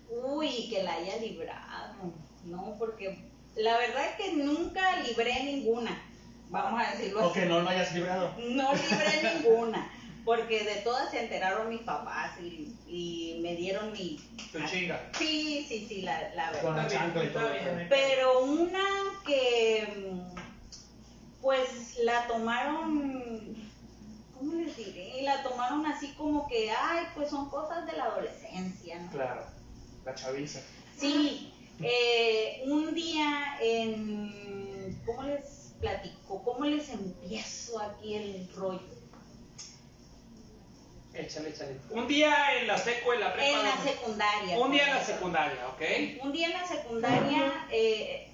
[0.10, 2.14] Uy, que la haya librado,
[2.46, 2.76] ¿no?
[2.78, 3.18] Porque
[3.56, 6.02] la verdad es que nunca libré ninguna,
[6.50, 7.40] vamos a decirlo O así.
[7.40, 8.34] que no lo hayas librado.
[8.38, 9.92] No libré ninguna,
[10.26, 14.20] porque de todas se enteraron mis papás y, y me dieron mi...
[14.52, 15.10] Tu chinga.
[15.18, 16.62] Sí, sí, sí, la, la verdad.
[16.62, 17.50] Con la chancla y todo.
[17.90, 18.84] Pero una
[19.26, 20.14] que,
[21.42, 23.56] pues, la tomaron,
[24.38, 25.22] ¿cómo les diré?
[25.24, 29.12] La tomaron así como que, ay, pues son cosas de la adolescencia, ¿no?
[29.12, 29.46] Claro,
[30.06, 30.62] la chaviza.
[30.98, 36.44] Sí, eh, un día en, ¿cómo les platico?
[36.44, 38.96] ¿Cómo les empiezo aquí el rollo?
[41.14, 41.80] Échale, échale.
[41.90, 43.48] Un día en la seco, en la prepa.
[43.48, 44.60] En la secundaria.
[44.60, 46.24] Un día en la secundaria, ¿ok?
[46.24, 48.32] Un día en la secundaria eh,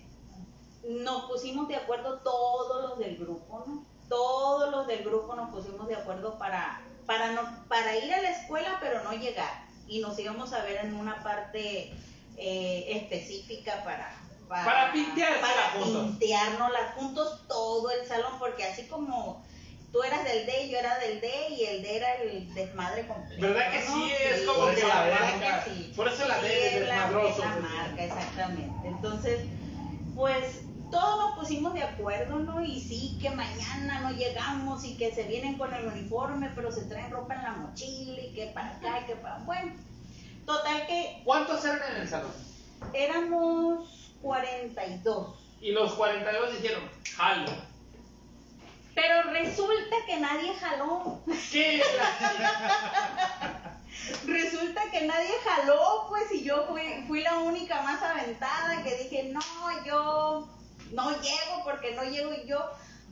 [0.84, 3.86] nos pusimos de acuerdo todos los del grupo, ¿no?
[4.10, 8.32] Todos los del grupo nos pusimos de acuerdo para, para, no, para ir a la
[8.32, 9.71] escuela, pero no llegar.
[9.92, 11.94] Y nos íbamos a ver en una parte
[12.38, 14.18] eh, específica para...
[14.48, 16.18] Para pinteársela para juntos.
[17.48, 19.46] todo el salón, porque así como
[19.92, 23.42] tú eras del D, yo era del D y el D era el desmadre completo.
[23.42, 24.12] ¿Verdad que sí?
[24.30, 25.64] Es como Por que eso la la D, marca.
[25.66, 25.94] que sí.
[25.96, 27.30] Por eso la D es es la- desmadroso.
[27.30, 28.88] es la marca, exactamente.
[28.88, 29.46] Entonces,
[30.16, 32.64] pues todos nos pusimos de acuerdo, ¿no?
[32.64, 36.86] Y sí, que mañana no llegamos y que se vienen con el uniforme, pero se
[36.86, 39.40] traen ropa en la mochila y que para acá y que para...
[39.40, 39.74] Bueno,
[40.46, 42.32] total que ¿Cuántos eran en el salón?
[42.94, 45.36] éramos 42.
[45.62, 46.84] Y los 42 dijeron,
[47.16, 47.52] jalo.
[48.94, 51.22] Pero resulta que nadie jaló.
[51.52, 51.82] ¿Qué?
[54.26, 58.96] Resulta que que nadie jaló, pues, y yo fui, fui la única más aventada que
[58.98, 59.42] dije, no,
[59.86, 60.48] yo
[60.94, 62.60] no llego porque no llego y yo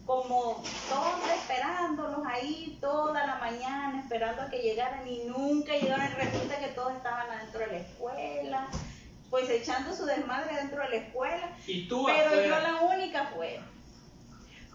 [0.05, 6.11] como todos esperándolos ahí toda la mañana, esperando a que llegaran y nunca llegaron.
[6.15, 8.67] Resulta que todos estaban adentro de la escuela,
[9.29, 11.55] pues echando su desmadre dentro de la escuela.
[11.67, 12.43] Y tú Pero afuera.
[12.43, 13.59] yo la única fue.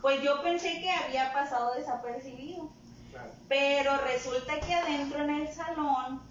[0.00, 2.70] Pues yo pensé que había pasado desapercibido.
[3.48, 6.22] Pero resulta que adentro en el salón,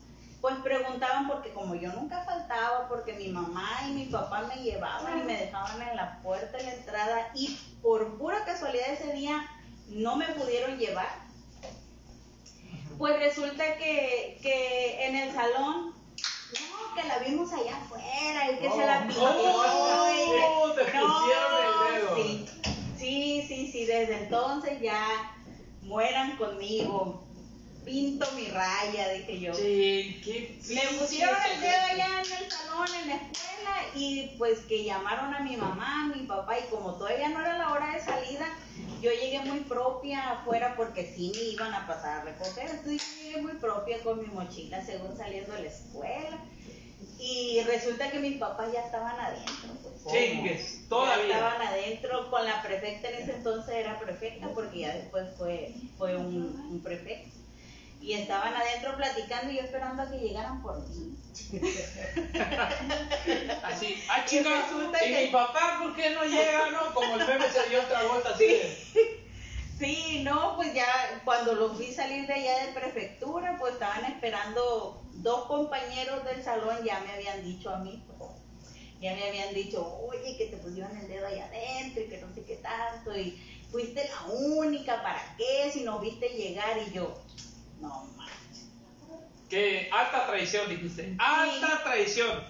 [0.43, 5.19] pues preguntaban porque como yo nunca faltaba, porque mi mamá y mi papá me llevaban
[5.21, 9.41] y me dejaban en la puerta de la entrada y por pura casualidad ese día
[9.87, 11.07] no me pudieron llevar.
[12.97, 18.69] Pues resulta que, que en el salón, no, que la vimos allá afuera y que
[18.69, 19.23] se la pintó.
[19.23, 22.15] Oh, y que- te pusieron el dedo.
[22.17, 22.45] Sí,
[22.97, 25.31] sí, sí, sí, desde entonces ya
[25.83, 27.23] mueran conmigo.
[27.85, 29.53] Pinto mi raya, dije yo.
[29.53, 34.59] Sí, qué- Me pusieron el dedo allá en el salón, en la escuela, y pues
[34.61, 37.93] que llamaron a mi mamá, a mi papá, y como todavía no era la hora
[37.93, 38.45] de salida,
[39.01, 43.23] yo llegué muy propia afuera porque sí me iban a pasar a recoger, entonces yo
[43.23, 46.39] llegué muy propia con mi mochila según saliendo de la escuela,
[47.19, 49.93] y resulta que mis papás ya estaban adentro, pues.
[50.13, 51.33] Chingues, Ya todavía.
[51.35, 56.15] estaban adentro con la prefecta, en ese entonces era prefecta porque ya después fue, fue
[56.15, 57.42] un, un prefecto.
[58.03, 61.15] Y estaban adentro platicando y yo esperando a que llegaran por mí.
[63.63, 64.67] Así, ah, chica,
[65.05, 66.93] y que- mi papá, ¿por qué no llega, no?
[66.93, 68.77] Como el meme se dio otra vuelta así de-
[69.79, 75.01] Sí, no, pues ya cuando los vi salir de allá de prefectura, pues estaban esperando
[75.13, 78.19] dos compañeros del salón, ya me habían dicho a mí, pues,
[78.99, 82.33] ya me habían dicho, oye, que te pusieron el dedo allá adentro y que no
[82.33, 85.71] sé qué tanto, y fuiste la única, ¿para qué?
[85.71, 87.17] Si nos viste llegar y yo,
[87.83, 88.69] no manches.
[89.49, 91.15] Que alta traición, dijiste.
[91.19, 92.43] Alta traición.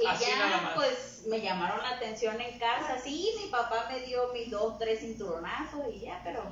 [0.00, 0.74] Y Así nada ya, más.
[0.74, 2.98] pues, me llamaron la atención en casa.
[3.04, 6.42] Sí, mi papá me dio mis dos, tres cinturonazos y ya, pero,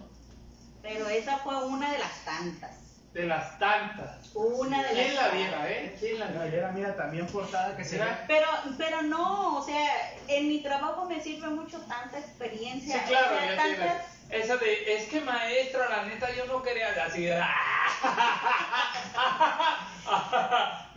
[0.82, 2.76] pero esa fue una de las tantas.
[3.14, 4.30] De las tantas.
[4.34, 5.38] Una de ¿Quién las la tantas.
[5.38, 5.96] viera, eh?
[5.98, 6.72] ¿Quién la No, viera?
[6.72, 8.24] mira, también portada que ¿Será?
[8.28, 13.00] Pero, pero no, o sea, en mi trabajo me sirve mucho tanta experiencia.
[13.00, 13.78] Sí, claro, o sea, ya tienes.
[13.78, 17.40] tantas, Esa de, es que maestra, la neta, yo no quería así de.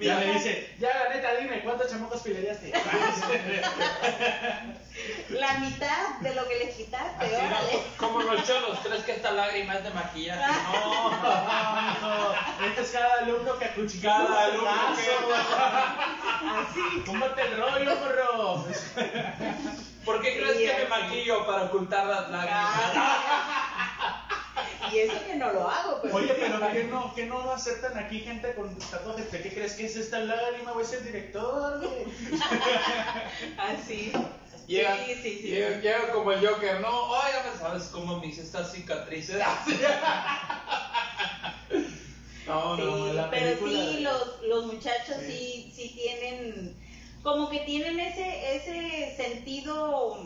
[0.01, 2.71] Ya Mira, le dice, ya la neta, dime, ¿cuántos chamacos filereaste?
[5.29, 7.83] la mitad de lo que les quitaste, así, órale.
[7.97, 10.41] como los cholos, crees que esta lágrima es de maquillaje.
[10.71, 12.33] No, No,
[12.65, 14.17] este es cada alumno que acuchilla.
[14.17, 14.71] Cada alumno
[16.41, 17.03] Así.
[17.05, 18.65] Cómate el rollo, morro.
[20.05, 22.75] ¿Por qué crees que me maquillo para ocultar las lágrimas?
[24.91, 26.15] Y eso que no lo hago, pero.
[26.15, 29.31] Oye, pero ¿qué no, qué no aceptan aquí gente con tatuajes?
[29.31, 30.73] ¿De qué crees que es esta lágrima?
[30.73, 31.79] ¿O es el director?
[31.79, 32.05] güey?
[33.57, 34.11] Así.
[34.67, 35.47] Llega, sí, sí, sí.
[35.47, 37.19] llega, llega como el Joker, no, oh,
[37.53, 39.37] me sabes cómo me hice estas cicatrices.
[42.47, 45.71] no, Sí, no, la pero sí, de- los, los muchachos sí.
[45.75, 46.75] sí, tienen,
[47.23, 50.17] como que tienen ese, ese sentido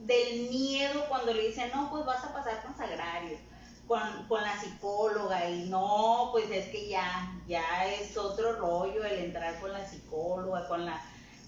[0.00, 3.38] del miedo cuando le dicen, no, pues vas a pasar con Sagrario,
[3.86, 9.24] con, con la psicóloga, y no, pues es que ya, ya es otro rollo el
[9.24, 11.02] entrar con la psicóloga, con la,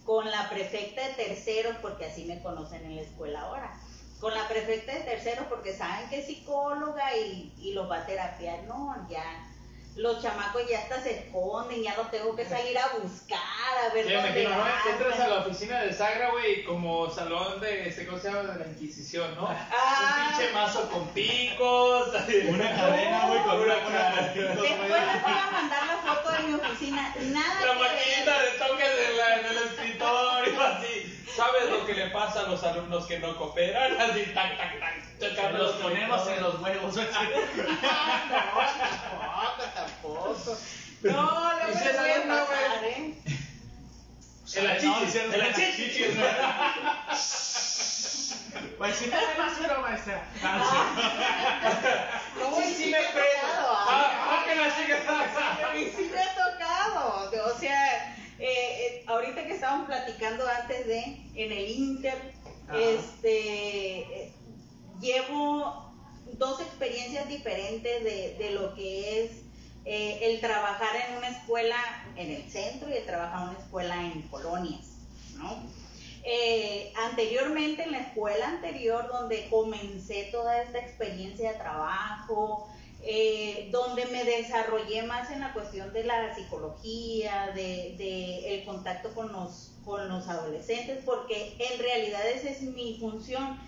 [0.05, 3.81] con la prefecta de terceros, porque así me conocen en la escuela ahora.
[4.21, 8.07] Con la prefecta de terceros porque saben que es psicóloga y, y los va a
[8.07, 9.51] terapiar, no, ya.
[9.97, 14.05] Los chamacos ya hasta se esconden, ya los tengo que salir a buscar, a ver
[14.05, 14.91] Sí, me dónde imagino, ¿no?
[14.91, 18.43] Entras a la oficina de Sagra, güey, como salón de, este, ¿cómo se llama?
[18.55, 19.47] De la Inquisición, ¿no?
[19.49, 20.31] Ah.
[20.33, 22.09] Un pinche mazo con picos.
[22.49, 24.79] Una cadena, güey, con una buena Después les
[25.23, 27.15] voy a mandar la foto de mi oficina.
[27.21, 31.14] Nada La maquinita de toques en, la- en el escritorio, así.
[31.37, 33.93] ¿Sabes lo que le pasa a los alumnos que no cooperan?
[34.01, 35.53] Así, tac, tac, tac.
[35.53, 36.95] Los ponemos en los huevos.
[39.27, 40.57] Ah, no, tampoco, tampoco.
[41.03, 42.93] No, me es voy pasar, güey.
[42.93, 43.15] ¿eh?
[44.57, 46.15] En la No, chichis, diciendo- en la chichis.
[48.79, 50.23] Pues si me hace más cero, maestra.
[52.39, 53.47] No, Sí, y sí sí me me prendo.
[53.57, 55.71] tocado, Ah, ah, que la A chica.
[55.75, 57.31] mí sí me ha tocado.
[57.55, 58.15] O sea,
[58.45, 61.01] eh, eh, ahorita que estábamos platicando antes de,
[61.35, 62.35] en el Inter,
[62.69, 62.79] Ajá.
[62.79, 64.33] este, eh,
[65.01, 65.95] llevo
[66.35, 69.31] dos experiencias diferentes de, de lo que es
[69.87, 71.77] eh, el trabajar en una escuela
[72.17, 74.89] en el centro y el trabajar en una escuela en colonias,
[75.37, 75.63] ¿no?
[76.23, 82.69] Eh, anteriormente, en la escuela anterior donde comencé toda esta experiencia de trabajo,
[83.07, 89.13] eh, donde me desarrollé más en la cuestión de la psicología, de, de el contacto
[89.15, 93.59] con los, con los adolescentes, porque en realidad esa es mi función,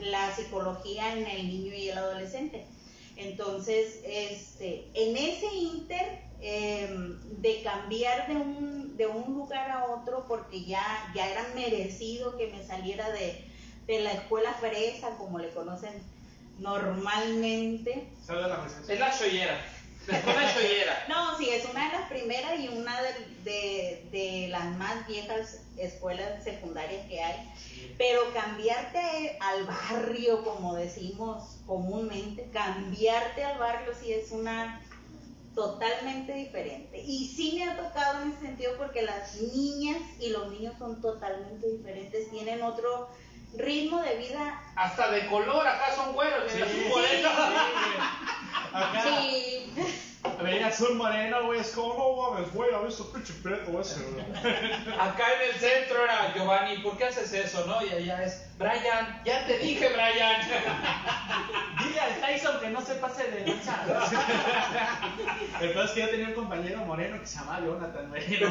[0.00, 2.64] la psicología en el niño y el adolescente.
[3.16, 6.88] Entonces, este, en ese inter eh,
[7.38, 12.46] de cambiar de un, de un lugar a otro, porque ya, ya era merecido que
[12.48, 13.44] me saliera de,
[13.86, 15.92] de la escuela fresa, como le conocen
[16.58, 18.08] normalmente.
[18.88, 19.60] Es la chollera.
[20.06, 21.04] La escuela chollera.
[21.08, 23.08] No, sí, es una de las primeras y una de,
[23.44, 27.52] de- de las más viejas escuelas secundarias que hay.
[27.98, 34.82] Pero cambiarte al barrio, como decimos comúnmente, cambiarte al barrio sí es una
[35.54, 37.00] totalmente diferente.
[37.02, 41.00] Y sí me ha tocado en ese sentido porque las niñas y los niños son
[41.00, 43.08] totalmente diferentes, tienen otro
[43.58, 44.60] ritmo de vida.
[44.74, 46.50] Hasta de color, acá son güeros.
[46.50, 47.32] Sí, en la sí.
[48.72, 49.72] Acá, Sí,
[50.66, 54.24] Azul Moreno, güey, es como, no mames, güey, ¿has visto pinche preto ese, güey?
[55.00, 57.84] Acá en el centro era Giovanni, ¿por qué haces eso, no?
[57.84, 60.40] Y allá es Brian, ya te dije, Brian.
[61.78, 63.84] Dile al Tyson que no se pase de lanza.
[65.60, 68.50] El peor es que yo tenía un compañero moreno que se llamaba Jonathan, güey, era.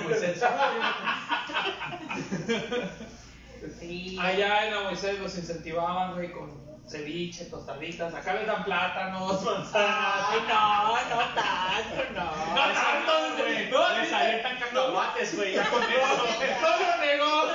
[3.79, 4.17] Sí.
[4.21, 8.13] Allá en la Moisés los incentivaban, güey, con ceviche, tostaditas.
[8.13, 10.25] Acá les dan plátanos, manzanas.
[10.29, 12.55] Ay, no, no tanto, no.
[12.55, 13.69] No tanto, güey.
[13.71, 16.25] No, Les avientan cacahuates, güey, ya con eso.
[16.61, 17.45] No lo negó.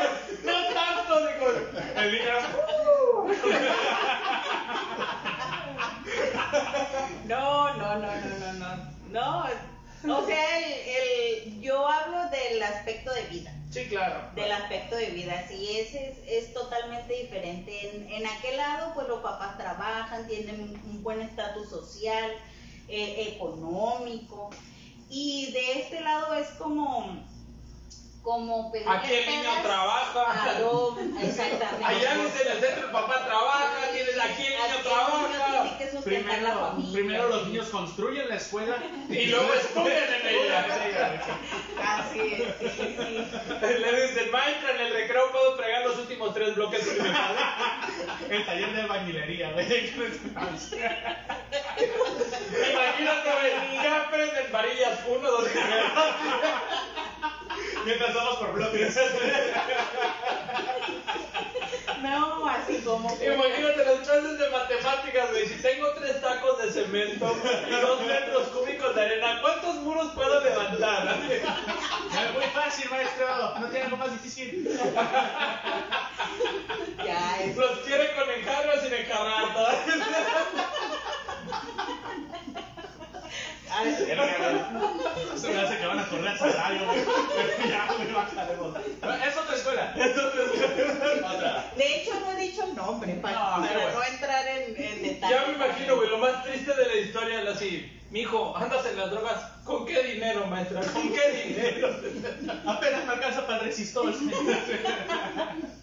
[0.44, 1.46] No tanto, digo.
[1.96, 2.33] El niño
[7.27, 8.77] No, no, no, no, no,
[9.11, 9.46] no.
[10.03, 13.53] No, o sea, el- yo hablo del aspecto de vida.
[13.70, 14.30] Sí, claro.
[14.35, 17.88] Del aspecto de vida, sí, ese es, es totalmente diferente.
[17.88, 22.33] En, en aquel lado, pues los papás trabajan, tienen un, buen estatus social,
[22.88, 24.50] eh, económico.
[25.09, 27.24] Y de este lado es como,
[28.22, 30.59] como pedirle Aquí el niño trabaja.
[30.61, 31.85] lo- exactamente.
[31.85, 35.78] Allá dice en el centro el papá trabaja, tienes aquí el niño trabaja.
[35.78, 35.87] que
[36.92, 38.76] Primero, los niños construyen la escuela
[39.09, 40.66] Y luego estudian en ella.
[41.83, 43.26] Así es, sí, sí.
[43.78, 47.40] Le dicen, maestra, en el recreo puedo fregar los últimos tres bloques universales.
[48.30, 49.66] El taller de albañilería, güey.
[52.70, 53.30] Imagínate,
[53.83, 55.64] ya aprenden varillas, uno, dos, tres.
[57.85, 58.99] Mientras vamos por bloques.
[62.03, 65.46] No, así como que- Imagínate las clases de matemáticas, güey.
[65.46, 67.37] Si tengo tres tacos de cemento
[67.68, 71.14] y dos metros cúbicos de arena, ¿cuántos muros puedo levantar?
[71.31, 73.27] Es muy fácil, maestro.
[73.61, 74.66] No tiene algo más difícil.
[77.05, 79.44] Ya, es- Los quiere con enjarro o sin enjarrar.
[83.72, 83.94] Ay,
[85.37, 87.00] Se me hace que van a correr al salario, güey.
[87.68, 88.76] Ya, güey, bajaremos.
[88.76, 89.94] Es otra escuela.
[91.35, 91.72] Otra.
[91.76, 95.35] De hecho, no he dicho el nombre para, No, pero no entrar en, en detalle.
[95.35, 97.96] Ya me imagino, güey, lo más triste de la historia es así.
[98.11, 99.40] Mijo, andas en las drogas.
[99.64, 100.80] ¿Con qué dinero, maestra?
[100.80, 101.96] ¿Con qué dinero?
[102.66, 104.12] Apenas me alcanza para el resistor.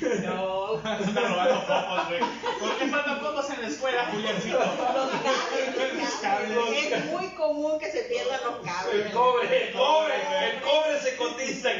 [0.00, 2.20] No, Está robando focos, güey.
[2.58, 4.58] ¿Por qué faltan focos en la escuela, Juliancito?
[4.58, 6.56] los cables, los cables.
[6.56, 6.92] cables.
[6.92, 9.06] Es muy común que se pierdan los cables.
[9.06, 10.14] El cobre, el cobre,
[10.50, 11.70] el cobre se cotiza.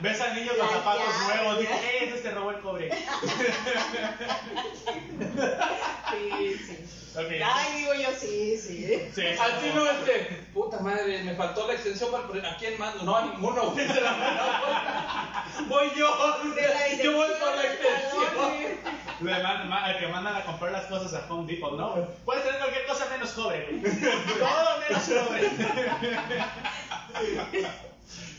[0.00, 2.90] Ves al niño con zapatos nuevos, dices, ¡eh, ese te robó el cobre!
[6.10, 6.94] Sí, sí.
[7.16, 9.08] Ay, digo yo, sí, sí.
[9.14, 13.04] Sí, Así no, este, puta madre, me faltó la extensión para poner, ¿a quién mando?
[13.04, 13.70] No, a ninguno.
[15.68, 16.10] Voy yo,
[16.56, 16.83] la.
[19.24, 21.94] Le man- ma- al que mandan a comprar las cosas a Home Depot, ¿no?
[22.24, 23.82] Puedes tener cualquier cosa menos cobre, güey.
[24.38, 25.50] Todo menos cobre.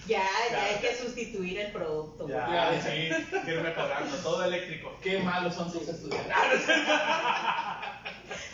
[0.07, 2.25] Ya, ya hay que sustituir el producto.
[2.25, 2.35] güey.
[2.37, 3.09] Ya, sí,
[3.49, 4.93] irme pagando, todo eléctrico.
[5.01, 6.35] Qué malos son tus estudiantes.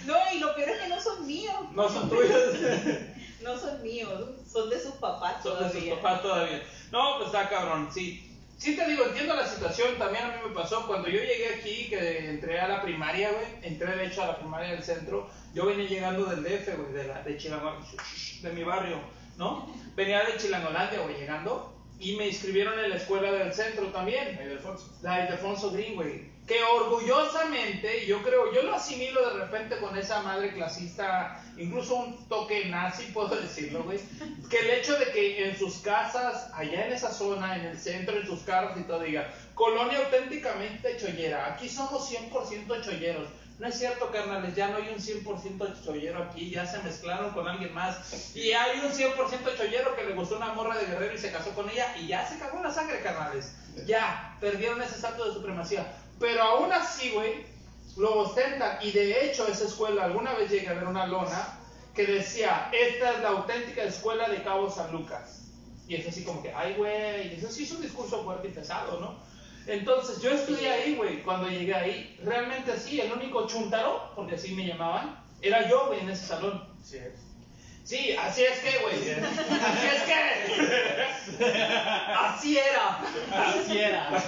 [0.06, 1.54] No, y lo peor es que no son míos.
[1.74, 2.56] No son tuyos,
[3.42, 4.12] No son míos,
[4.52, 6.64] son de sus papás son de sus papás todavía.
[6.92, 8.31] No, pues está cabrón, sí.
[8.62, 11.90] Sí te digo, entiendo la situación, también a mí me pasó cuando yo llegué aquí,
[11.90, 15.66] que entré a la primaria, güey, entré de hecho a la primaria del centro, yo
[15.66, 17.80] venía llegando del DF, güey, de, la, de Chilango,
[18.44, 19.00] de mi barrio,
[19.36, 19.68] ¿no?
[19.96, 24.40] Venía de Chilangolandia, güey, llegando, y me inscribieron en la escuela del centro también.
[25.02, 26.31] La de Alfonso Green, güey.
[26.48, 32.28] Que orgullosamente, yo creo, yo lo asimilo de repente con esa madre clasista, incluso un
[32.28, 34.00] toque nazi, puedo decirlo, güey.
[34.50, 38.18] Que el hecho de que en sus casas, allá en esa zona, en el centro,
[38.18, 41.54] en sus carros y todo, diga, colonia auténticamente chollera.
[41.54, 43.30] Aquí somos 100% cholleros.
[43.62, 47.48] No es cierto, carnales, ya no hay un 100% chollero aquí, ya se mezclaron con
[47.48, 48.36] alguien más.
[48.36, 51.52] Y hay un 100% chollero que le gustó una morra de guerrero y se casó
[51.52, 53.54] con ella y ya se cagó la sangre, carnales.
[53.86, 55.86] Ya, perdieron ese salto de supremacía.
[56.22, 57.44] Pero aún así, güey,
[57.98, 58.78] lo ostentan.
[58.82, 61.58] Y de hecho, esa escuela, alguna vez llegué a ver una lona
[61.96, 65.50] que decía, esta es la auténtica escuela de Cabo San Lucas.
[65.88, 69.00] Y es así como que, ay, güey, eso sí es un discurso fuerte y pesado,
[69.02, 69.20] ¿no?
[69.68, 72.20] Entonces, yo estudié ahí, güey, cuando llegué ahí.
[72.24, 76.64] Realmente así, el único chuntaro, porque así me llamaban, era yo, güey, en ese salón.
[76.84, 77.32] Sí, es.
[77.84, 78.96] Sí, así es que, güey.
[78.96, 81.44] Así es que.
[82.16, 83.00] Así era.
[83.32, 84.24] Así era.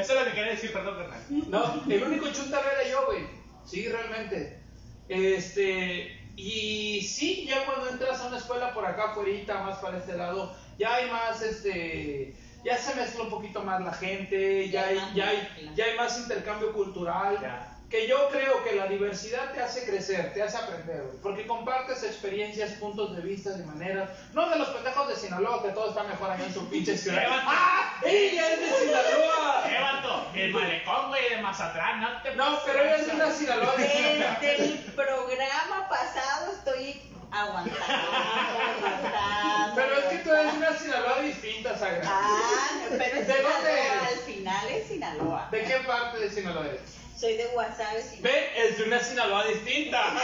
[0.00, 1.20] Eso es lo que quería decir, perdón, carnal.
[1.48, 3.26] No, el único chuntaro era yo, güey.
[3.64, 4.60] Sí, realmente.
[5.08, 6.16] Este.
[6.36, 10.54] Y sí, ya cuando entras a una escuela por acá, afuera, más para este lado,
[10.78, 12.34] ya hay más, este.
[12.64, 16.18] Ya se mezcla un poquito más la gente, ya hay, ya hay, ya hay más
[16.18, 17.38] intercambio cultural.
[17.40, 17.79] Ya.
[17.90, 22.04] Que yo creo que la diversidad te hace crecer, te hace aprender, güey, porque compartes
[22.04, 24.10] experiencias, puntos de vista, de maneras.
[24.32, 27.24] No de los pendejos de Sinaloa, que todo está mejor allá en su pinche ciudad.
[27.28, 27.96] ¡Ah!
[28.04, 29.64] ¡Ella es de Sinaloa!
[29.80, 33.74] Vato, el malecón, güey, de Mazatlán, no te No, pero ella es de una Sinaloa
[33.76, 34.38] distinta.
[34.40, 39.74] Desde el programa pasado estoy aguantando, aguantando.
[39.74, 42.02] Pero es que tú eres de una Sinaloa distinta, Sagra.
[42.04, 44.12] Ah, pero es ¿De dónde Sinaloa, eres?
[44.12, 45.48] al final es Sinaloa.
[45.50, 46.99] ¿De qué parte de Sinaloa eres?
[47.20, 48.02] Soy de Guasave.
[48.20, 50.02] Ven, es de una Sinaloa distinta.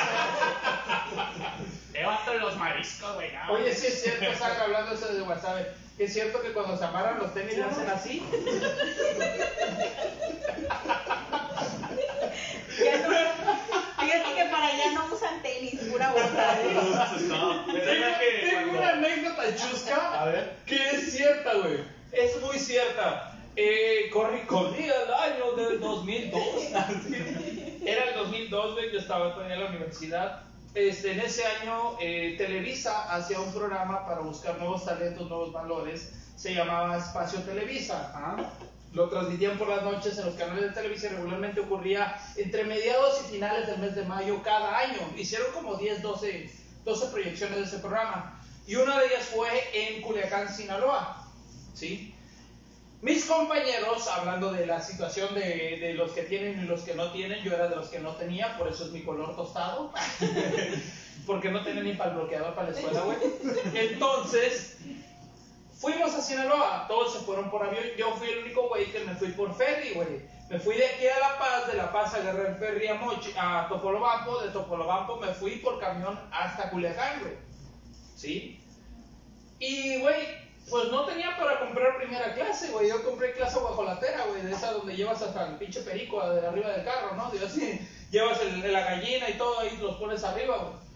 [1.99, 3.33] Eh, vato, los mariscos, güey.
[3.33, 5.67] no, Oye, sí es cierto, Sagra, hablando eso de WhatsApp.
[5.97, 8.23] que Es cierto que cuando se amarran los tenis le hacen así.
[12.79, 13.09] Ya no,
[13.99, 16.59] fíjate que para allá no usan tenis, pura bota.
[17.29, 20.57] No, Tengo, ¿verdad que tengo cuando- una anécdota chusca A ver.
[20.67, 21.79] que es cierta, güey.
[22.13, 23.36] Es muy cierta.
[23.59, 26.43] Eh, corrí, corría el año del 2002.
[27.87, 28.93] Era el 2002, güey.
[28.93, 30.43] Yo estaba todavía en la universidad.
[30.75, 36.13] Este, en ese año, eh, Televisa hacía un programa para buscar nuevos talentos, nuevos valores.
[36.37, 38.13] Se llamaba Espacio Televisa.
[38.93, 41.15] Lo transmitían por las noches en los canales de televisión.
[41.15, 44.99] Regularmente ocurría entre mediados y finales del mes de mayo cada año.
[45.17, 46.51] Hicieron como 10, 12,
[46.85, 48.39] 12 proyecciones de ese programa.
[48.67, 51.25] Y una de ellas fue en Culiacán, Sinaloa.
[51.73, 52.13] ¿Sí?
[53.03, 57.13] Mis compañeros, hablando de la situación de, de los que tienen y los que no
[57.13, 59.93] tienen, yo era de los que no tenía, por eso es mi color tostado.
[61.27, 63.19] Porque no tenía ni para bloqueador para la escuela, güey.
[63.75, 64.79] Entonces,
[65.79, 67.85] Fuimos a Sinaloa, todos se fueron por avión.
[67.99, 70.23] Yo fui el único güey que me fui por ferry, güey.
[70.49, 73.33] Me fui de aquí a La Paz, de La Paz agarré el ferry a, Mochi,
[73.37, 77.35] a Topolobampo, de Topolobampo me fui por camión hasta Culiacán, güey.
[78.15, 78.61] ¿Sí?
[79.59, 82.89] Y, güey, pues no tenía para comprar primera clase, güey.
[82.89, 86.71] Yo compré clase guajolatera, güey, de esa donde llevas hasta el pinche perico de arriba
[86.71, 87.31] del carro, ¿no?
[87.31, 90.87] Digo, así, llevas el- la gallina y todo ahí los pones arriba, güey.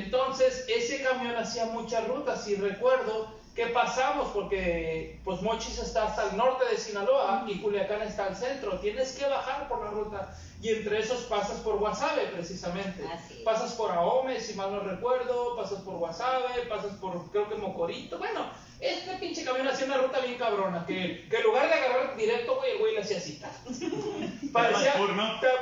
[0.00, 6.30] Entonces, ese camión hacía muchas rutas y recuerdo que pasamos porque pues Mochis está hasta
[6.30, 8.78] el norte de Sinaloa y Culiacán está al centro.
[8.78, 13.04] Tienes que bajar por la ruta y entre esos pasas por Guasave precisamente.
[13.12, 13.42] Así.
[13.44, 18.18] Pasas por Ahome, si mal no recuerdo, pasas por Guasave, pasas por creo que Mocorito.
[18.18, 18.46] Bueno,
[18.80, 22.56] este pinche camión hacía una ruta bien cabrona que, que en lugar de agarrar directo,
[22.56, 23.38] güey, el güey le hacía así.
[24.52, 24.94] Parecía,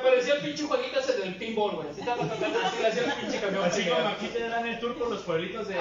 [0.03, 0.65] parecía el pinche
[0.99, 1.89] ese del pinball, güey.
[1.91, 3.65] Así, así le hacía el pinche camión.
[3.65, 3.95] Así güey.
[3.95, 5.75] como aquí te dan el tour por los pueblitos de,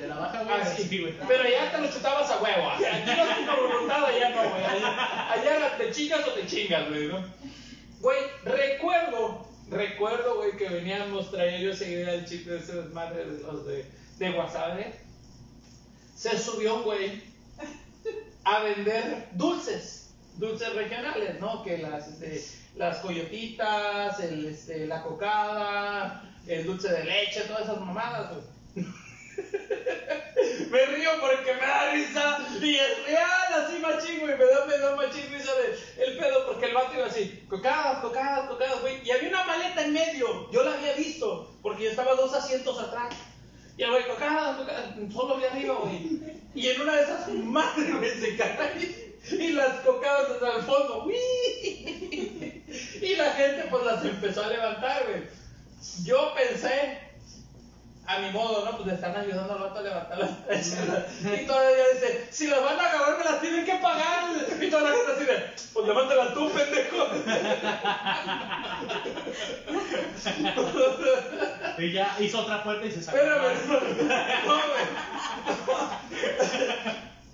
[0.00, 0.60] de la baja, güey.
[0.60, 1.14] Así, así, güey.
[1.26, 2.70] Pero ya te lo chutabas a huevo.
[2.70, 4.64] Aquí no por voluntad, allá no, güey.
[4.64, 7.24] Allá, allá te chingas o te chingas, güey, ¿no?
[8.00, 13.42] Güey, recuerdo, recuerdo, güey, que veníamos traer yo seguía el chip de ese desmadre de
[13.42, 13.84] los de,
[14.18, 15.05] de Guasave.
[16.16, 17.22] Se subió un güey
[18.44, 21.62] a vender dulces, dulces regionales, ¿no?
[21.62, 22.42] Que las, este,
[22.76, 28.32] las coyotitas, el, este, la cocada, el dulce de leche, todas esas mamadas.
[30.70, 34.36] Me río porque me da risa y es real, así machín, güey.
[34.38, 37.98] Me da, me da machín risa de el pedo porque el vato iba así, cocadas,
[38.00, 39.06] cocadas, cocadas, güey.
[39.06, 42.78] Y había una maleta en medio, yo la había visto porque yo estaba dos asientos
[42.80, 43.14] atrás.
[43.76, 46.20] Y el güey, cocadas, cocadas, solo había arriba, güey.
[46.54, 49.06] Y en una de esas, madre, güey, se cae.
[49.30, 52.62] Y las cocadas desde el fondo, ¡uy!
[53.02, 55.22] Y la gente, pues las empezó a levantar, güey.
[56.04, 56.98] Yo pensé,
[58.06, 58.76] a mi modo, ¿no?
[58.76, 60.78] Pues le están ayudando al vato a levantar las tres.
[61.22, 64.24] Y todavía dice, si las van a agarrar me las tienen que pagar.
[64.60, 67.06] Y toda la gente así de, pues levántala tú, pendejo.
[71.78, 73.18] Y ya hizo otra puerta y se sacó.
[73.18, 73.54] Espérame,
[74.46, 74.86] no, güey.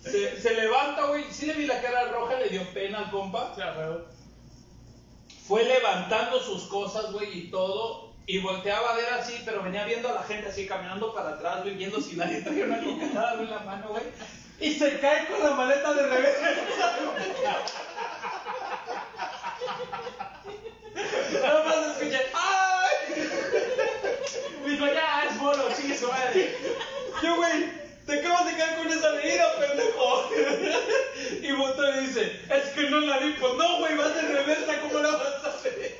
[0.02, 1.24] Se, se levanta, güey.
[1.30, 3.52] Sí le vi la cara roja, le dio pena al compa.
[3.52, 3.98] O sea, güey.
[5.46, 8.01] fue levantando sus cosas, güey, y todo.
[8.26, 11.62] Y volteaba a ver así, pero venía viendo a la gente así caminando para atrás,
[11.62, 14.04] güey, viendo si nadie traía una coquetada en la mano, güey.
[14.60, 16.36] Y se cae con la maleta de revés.
[21.42, 23.28] Nada más escuché, ¡ay!
[24.66, 26.56] Dijo, ya, es bolo, sigue su madre.
[27.22, 27.72] Yo, güey,
[28.06, 30.30] te acabas de caer con esa medida, pendejo.
[31.42, 33.32] Y Boto le dice, es que no la vi.
[33.32, 35.98] Pues no, güey, vas de reversa, ¿cómo la vas a hacer?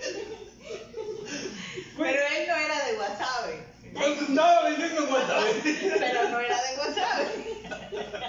[1.99, 3.57] Pero él no era de Wasabi.
[3.95, 5.45] Pues estaba vendiendo WhatsApp.
[5.63, 7.61] Pero no era de Wasabi.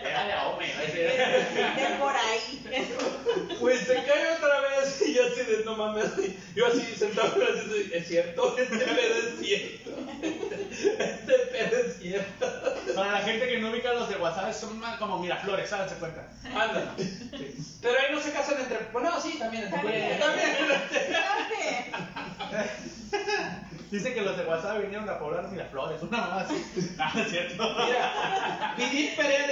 [0.03, 2.63] Era de Ome, De por ahí.
[3.59, 6.11] Pues se cae otra vez y yo así de no mames.
[6.55, 9.89] Yo así sentado así, es cierto, este pedo es cierto.
[10.99, 12.45] Este pedo es cierto.
[12.95, 16.27] Para la gente que no ubica los de WhatsApp son más como Miraflores, háganse cuenta.
[16.45, 16.95] Anda.
[17.81, 18.79] Pero ahí no se casan entre.
[18.91, 19.79] Bueno, sí, también entre.
[19.79, 20.19] También.
[20.19, 20.55] También.
[22.51, 22.69] Sabe.
[23.89, 26.95] Dicen que los de WhatsApp vinieron a poblar Miraflores, una mamá así.
[26.99, 27.75] Ah, es cierto.
[27.85, 29.47] Mira, Vidit Pereira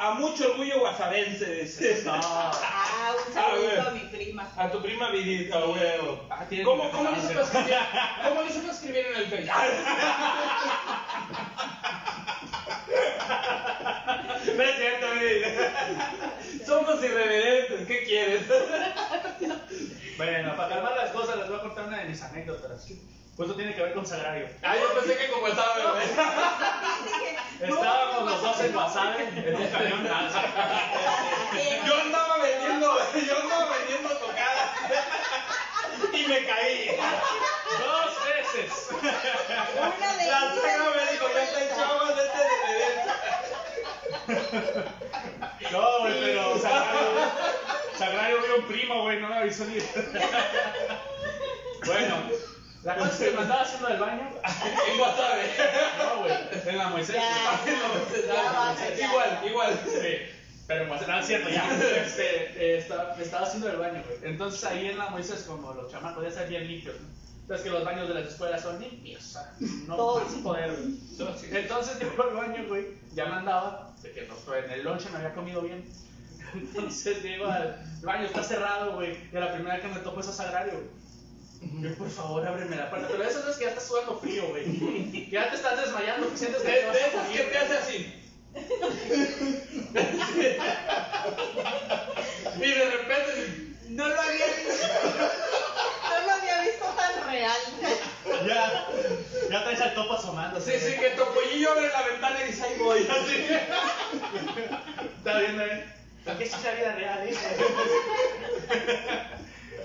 [0.00, 2.02] a mucho orgullo guasabense, dice.
[2.06, 2.18] No.
[2.22, 4.48] Ah, un saludito a mi prima.
[4.56, 6.26] A tu prima Vidit, a huevo.
[6.30, 7.74] Ah, ¿Cómo, cómo le hizo para escribir?
[8.24, 9.54] ¿Cómo le hizo para escribir en el Facebook?
[14.56, 15.06] No es cierto.
[16.66, 18.42] Somos irreverentes, ¿qué quieres?
[20.16, 22.88] Bueno, para calmar las cosas les voy a contar una de mis anécdotas.
[23.40, 24.46] Pues eso tiene que ver con Sagrario.
[24.62, 26.06] Ah, yo pensé que como estaba, güey.
[26.06, 30.04] Dije, no, Estábamos los dos en WhatsApp en un camión.
[31.86, 34.70] Yo andaba vendiendo, yo andaba vendiendo tocadas.
[36.12, 36.98] Y me caí.
[37.78, 38.90] Dos veces.
[38.92, 42.56] Una de La suegra me dijo, ya te echabas de este de
[44.28, 44.84] reversa.
[45.72, 47.08] No, güey, pero Sagrario.
[47.96, 49.78] Sagrario vio un primo, güey, no me avisó ni.
[51.86, 52.49] Bueno,
[52.82, 54.30] la cosa es que me andaba haciendo el baño.
[54.92, 55.34] En WhatsApp.
[55.98, 56.32] No, güey,
[56.66, 57.16] en la Moisés.
[58.98, 59.80] Igual, igual.
[59.86, 60.16] Sí,
[60.66, 61.68] pero en Moisés, no es cierto, ya.
[62.06, 62.24] Este,
[62.56, 64.32] eh, estaba, me estaba haciendo el baño, güey.
[64.32, 67.08] Entonces ahí en la Moisés, como los chamacos ya ser bien limpios, ¿no?
[67.42, 69.52] Entonces que los baños de las escuelas son limpios, o sea,
[69.88, 70.30] no Todos.
[70.30, 70.98] más poder, güey.
[71.50, 75.16] Entonces yo al baño, güey, ya me andaba, de que no, en el lonche me
[75.16, 75.84] había comido bien.
[76.54, 80.28] Entonces llego al baño, está cerrado, güey, y a la primera que me topo es
[80.28, 81.00] a Sagrario, güey.
[81.60, 83.08] Yo, por favor, ábreme la puerta.
[83.10, 84.64] Pero eso no es que ya estás sudando frío, güey.
[85.10, 87.52] Que ya te estás desmayando, que sientes De, que te vas a esas que morir,
[87.52, 88.14] te hace así.
[92.56, 94.72] Y de repente, No lo había visto.
[96.08, 97.58] No lo había visto tan real.
[98.46, 98.86] Ya,
[99.50, 100.78] ya traes al topo asomándose.
[100.78, 103.00] sí, sí, que Topollillo abre la ventana y dice, ahí voy.
[103.10, 103.46] Así.
[105.18, 105.84] Está viendo, ¿eh?
[106.38, 107.34] Es la vida real, ¿eh?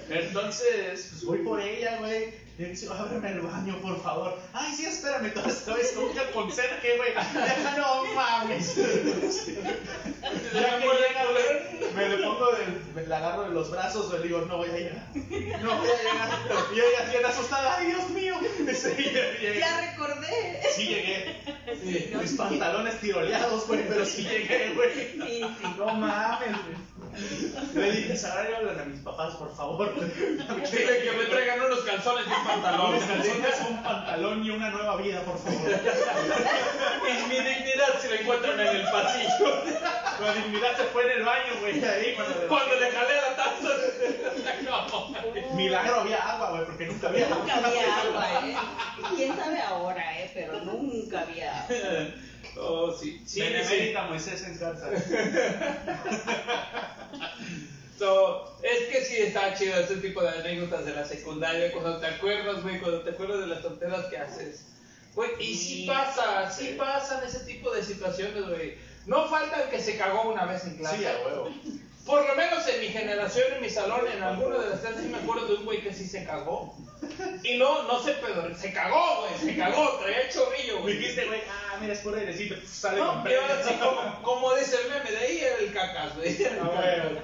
[0.10, 2.46] Entonces, pues voy por ella, güey.
[2.58, 4.40] Y dice, ábreme el baño, por favor.
[4.54, 7.14] Ay, sí, espérame, todo esta vez como que el conserje, güey.
[7.14, 8.76] Ya no mames.
[8.78, 14.22] Ya que llega, güey, me le pongo, del, me la agarro de los brazos, le
[14.26, 15.08] digo, no voy a llegar.
[15.16, 16.30] No voy a llegar.
[16.74, 18.36] Y ella bien asustada, ay, Dios mío.
[18.74, 19.60] Sí, llegué.
[19.60, 20.62] Ya recordé.
[20.74, 21.36] Sí llegué.
[22.22, 24.94] Mis pantalones tiroleados, güey, pero sí llegué, güey.
[24.94, 25.46] Sí, sí.
[25.78, 26.86] No mames, güey.
[27.74, 29.94] Le dije, Sagrario, hablan a mis papás, por favor.
[29.96, 32.94] Dile que me traigan unos calzones y un pantalón.
[32.96, 35.62] Mis calzones, un pantalón y una nueva vida, por favor.
[37.08, 39.64] Y mi dignidad si la encuentran en el pasillo.
[40.22, 41.84] La dignidad se fue en el baño, güey.
[41.84, 43.70] Ahí cuando, Cuando le jalé la taza.
[44.66, 45.56] No.
[45.56, 47.38] Milagro había agua, güey, porque nunca había agua.
[47.38, 48.56] Nunca había agua, ¿eh?
[49.16, 50.32] Quién sabe ahora, ¿eh?
[50.34, 51.78] Pero nunca había agua.
[52.58, 53.22] Oh, sí.
[53.26, 53.40] Sí, sí.
[53.42, 54.90] Benemérita Moisés en casa.
[57.98, 62.08] So, es que sí está chido este tipo de anécdotas de la secundaria, cuando te
[62.08, 64.66] acuerdas, güey, cuando te acuerdas de las tonteras que haces.
[65.16, 66.76] Güey, y sí Sí, pasa, sí sí.
[66.78, 68.78] pasan ese tipo de situaciones, güey.
[69.06, 70.98] No falta el que se cagó una vez en clase.
[70.98, 71.50] Sí, a huevo.
[72.06, 75.18] Por lo menos en mi generación, en mi salón, en alguno de las clases, me
[75.18, 76.78] acuerdo de un güey que sí se cagó.
[77.44, 80.98] Y no, no sé, pero se cagó, güey, se cagó, traía chorrillo, güey.
[80.98, 84.56] Dijiste, güey, ah, mira, es puro airecito, sale No, con y ahora sí, como, como
[84.56, 86.44] dice el meme, de ahí era el cacas, güey.
[86.44, 86.72] el Ah,
[87.04, 87.22] bueno.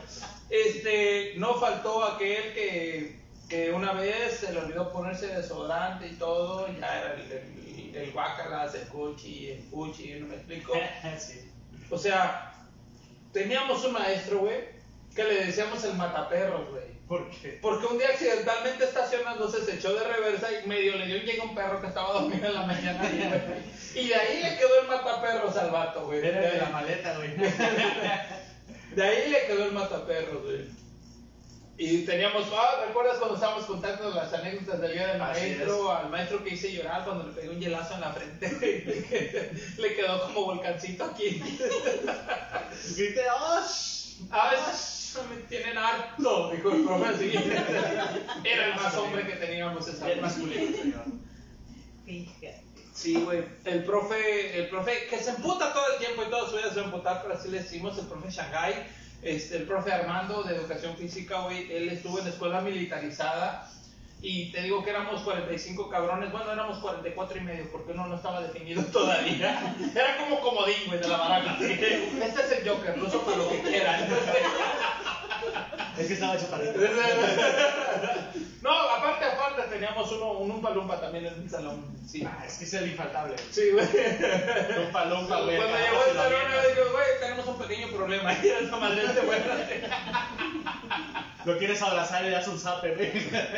[0.49, 3.19] Este, no faltó aquel que,
[3.49, 8.11] que una vez se le olvidó ponerse desodorante y todo, ya era el, el, el
[8.11, 10.73] guacalas, el cuchi, el cuchi, no me explico.
[11.19, 11.47] Sí.
[11.89, 12.50] O sea,
[13.31, 14.59] teníamos un maestro, güey,
[15.15, 16.91] que le decíamos el mataperros, güey.
[17.07, 17.59] ¿Por qué?
[17.61, 21.41] Porque un día accidentalmente estacionándose se echó de reversa y medio le dio un llegue
[21.41, 23.03] a un perro que estaba dormido en la mañana.
[23.93, 26.25] y, Y de ahí le quedó el mataperros al vato, güey.
[26.25, 27.35] Era De la maleta, güey.
[28.95, 30.80] de ahí le quedó el mataperros, güey.
[31.83, 35.91] Y teníamos, ah, ¿recuerdas cuando estábamos contando las anécdotas del día del maestro?
[35.91, 39.51] Al maestro que hice llorar cuando le pegué un hielazo en la frente.
[39.79, 41.41] le quedó como volcancito aquí.
[42.95, 43.59] Grité, ¡oh!
[43.67, 47.31] sh- A veces me tienen harto, dijo el profe así.
[48.43, 50.21] Era el más hombre que teníamos esa vez.
[50.21, 51.03] masculino, señor.
[52.05, 52.63] Fíjate.
[52.93, 53.43] Sí, güey.
[53.65, 56.75] El profe, el profe que se emputa todo el tiempo y toda su vida se
[56.75, 58.85] va a emputar, pero así le decimos, el profe Shanghai,
[59.21, 63.69] este, el profe Armando de educación física, güey, él estuvo en la escuela militarizada
[64.23, 68.15] y te digo que éramos 45 cabrones, bueno, éramos 44 y medio porque uno no
[68.15, 69.75] estaba definido todavía.
[69.95, 73.49] Era como comodín, güey, de la que, Este es el Joker, lo uso para lo
[73.49, 74.07] que quieran.
[75.97, 76.79] Es que estaba chaparrito.
[78.61, 81.83] No, aparte, aparte, teníamos uno, un Umpa Lumpa también en el salón.
[82.07, 83.35] Sí, Ah, es que es el infaltable.
[83.49, 83.87] sí, güey.
[84.77, 85.57] Lumpa, lumpa, güey.
[85.57, 88.33] Cuando llegó el salón, yo digo, güey, tenemos un pequeño problema.
[88.33, 89.39] Y esa madre este güey
[91.45, 93.11] Lo quieres abrazar y le das un zape, güey.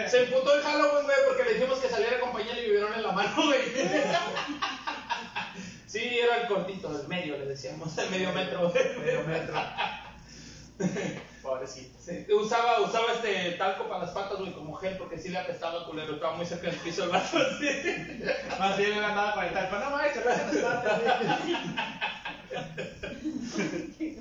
[0.09, 3.03] se emputó el Halloween, güey, porque le dijimos que saliera con pañal y biberón en
[3.03, 3.59] la mano, güey.
[5.85, 8.73] Sí, era el cortito, el medio, le decíamos, el medio metro.
[9.05, 9.53] Medio metro.
[11.43, 11.99] Pobrecito.
[11.99, 15.85] Sí, usaba, usaba este talco para las patas, güey, como gel, porque sí le apestaba
[15.85, 18.03] culero, estaba muy cerca del piso el vato, así.
[18.59, 19.77] Más bien él andaba con el talco.
[19.77, 20.73] No, maestro, no se nos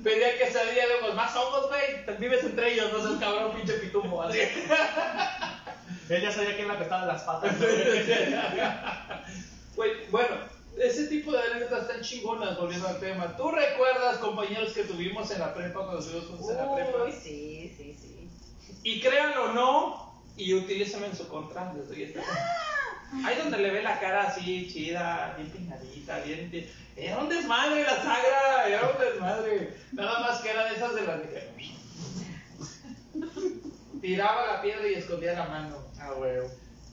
[0.03, 3.73] Pedía que salía de más hongos, güey, te vives entre ellos, no seas cabrón, pinche
[3.73, 4.39] pitumbo, así.
[6.09, 7.55] Él ya sabía quién le apestaba las patas.
[9.75, 10.35] Güey, bueno,
[10.77, 13.35] ese tipo de anécdotas están chingonas, volviendo al tema.
[13.37, 17.03] ¿Tú recuerdas compañeros que tuvimos en la prepa cuando estuvimos juntos en la prepa?
[17.03, 18.29] Uy, sí, sí, sí.
[18.83, 22.21] Y créanlo o no, y utilízame en su contra, les doy esta.
[23.23, 27.95] Ahí donde le ve la cara así, chida, bien peinadita, bien, Era un desmadre la
[27.97, 29.77] sagra, era un desmadre.
[29.91, 31.53] Nada más que era de esas de las que...
[34.01, 35.77] Tiraba la piedra y escondía la mano.
[35.99, 36.31] Ah, güey.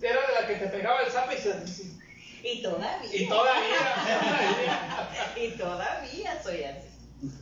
[0.03, 2.01] Era de la que te pegaba el zape y se...
[2.43, 3.11] Y todavía.
[3.13, 5.09] Y todavía.
[5.37, 6.89] Y todavía soy así.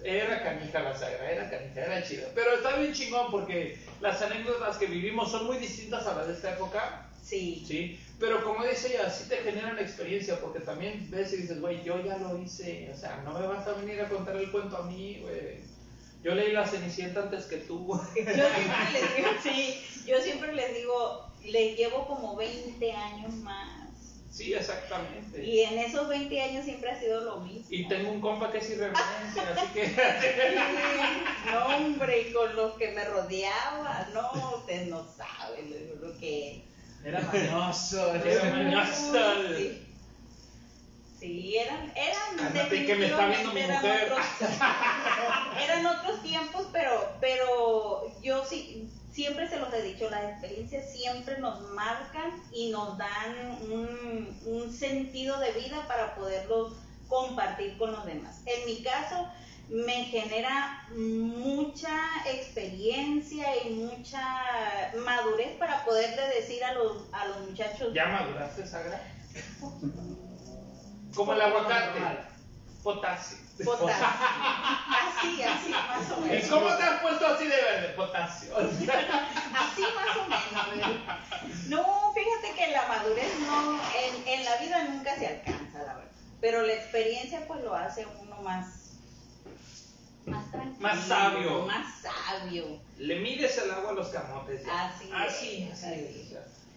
[0.04, 2.28] Era canija la sagra, era canija, era chida.
[2.34, 6.34] Pero está bien chingón porque las anécdotas que vivimos son muy distintas a las de
[6.34, 7.08] esta época.
[7.22, 7.64] Sí.
[7.66, 11.84] Sí, pero como dice ella, sí te generan experiencia porque también ves y dices, güey,
[11.84, 14.76] yo ya lo hice, o sea, no me vas a venir a contar el cuento
[14.78, 15.60] a mí, güey.
[16.22, 18.00] Yo leí la Cenicienta antes que tú, güey.
[18.16, 23.77] Yo siempre les digo, sí, yo siempre les digo, les llevo como 20 años más.
[24.30, 25.42] Sí, exactamente.
[25.42, 27.66] Y en esos 20 años siempre ha sido lo mismo.
[27.70, 29.86] Y tengo un compa que es irreverente, así que...
[29.86, 29.94] Sí,
[31.50, 36.62] No, hombre, y con los que me rodeaba, no, usted no sabe lo, que
[37.04, 38.14] Era mañoso.
[38.24, 39.12] Era mañoso.
[39.56, 39.84] Sí.
[41.18, 43.82] Sí, eran, eran que me está viendo mi mujer.
[43.82, 44.26] eran otros,
[45.60, 48.87] eran otros tiempos, pero, pero yo sí,
[49.18, 54.72] siempre se los he dicho, las experiencias siempre nos marcan y nos dan un, un
[54.72, 56.74] sentido de vida para poderlos
[57.08, 58.42] compartir con los demás.
[58.46, 59.28] En mi caso,
[59.70, 64.22] me genera mucha experiencia y mucha
[65.04, 69.02] madurez para poderle decir a los, a los muchachos ¿Ya maduraste, Sagra?
[71.12, 71.98] Como el aguacate.
[72.84, 73.47] Potasio.
[73.64, 74.06] Potasio.
[75.18, 76.48] Así, así, más o ¿Y menos.
[76.48, 77.88] cómo te has puesto así de verde?
[77.96, 78.56] Potasio.
[78.56, 80.28] Así más o
[80.76, 80.90] menos.
[81.68, 86.10] No, fíjate que la madurez no, en, en la vida nunca se alcanza, la verdad.
[86.40, 88.66] Pero la experiencia pues lo hace uno más,
[90.26, 90.76] más tranquilo.
[90.80, 91.66] Más sabio.
[91.66, 92.80] Más sabio.
[92.98, 94.64] Le mides el agua a los camotes.
[94.64, 94.86] ya.
[94.88, 96.67] Así así, es, así así es.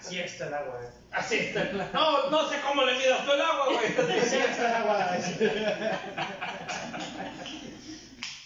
[0.00, 0.80] Así está el agua.
[1.12, 1.64] Así está.
[1.92, 4.18] No, no sé cómo le midas tú el agua, güey.
[4.20, 5.16] Así está el agua.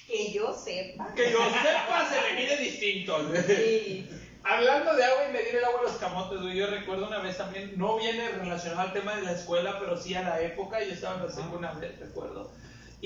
[0.06, 1.14] Que yo sepa.
[1.14, 3.28] Que yo sepa, se le mide distinto.
[3.28, 3.42] güey.
[3.42, 4.10] Sí.
[4.42, 7.38] Hablando de agua y medir el agua a los camotes, güey, yo recuerdo una vez
[7.38, 10.92] también, no viene relacionado al tema de la escuela, pero sí a la época, yo
[10.92, 12.52] estaba en la secu una vez, recuerdo.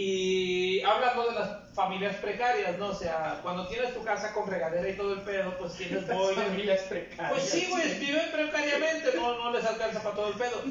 [0.01, 2.90] Y hablando de las familias precarias, ¿no?
[2.90, 6.46] O sea, cuando tienes tu casa con regadera y todo el pedo, pues tienes boiler.
[6.46, 7.32] familias precarias.
[7.32, 10.62] Pues sí, güey, viven precariamente, no, no les alcanza para todo el pedo.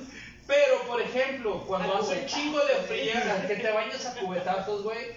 [0.47, 3.11] Pero, por ejemplo, cuando A hace chingo de frío,
[3.49, 5.07] que te bañas a cubetazos, güey.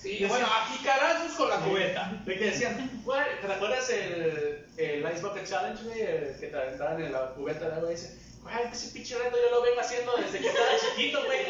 [0.00, 2.10] Sí, bueno, a jicarazos con la cubeta.
[2.24, 6.40] De que decían, güey, ¿te acuerdas el, el Ice Bucket Challenge, güey?
[6.40, 8.18] Que te aventaban en la cubeta de agua y dice,
[8.52, 11.40] güey, ese pinche reto yo lo vengo haciendo desde que estaba chiquito, güey.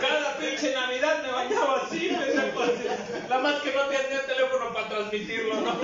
[0.00, 2.34] Cada pinche Navidad me bañaba así, güey.
[3.28, 5.76] Nada más que no tenía teléfono para transmitirlo, ¿no?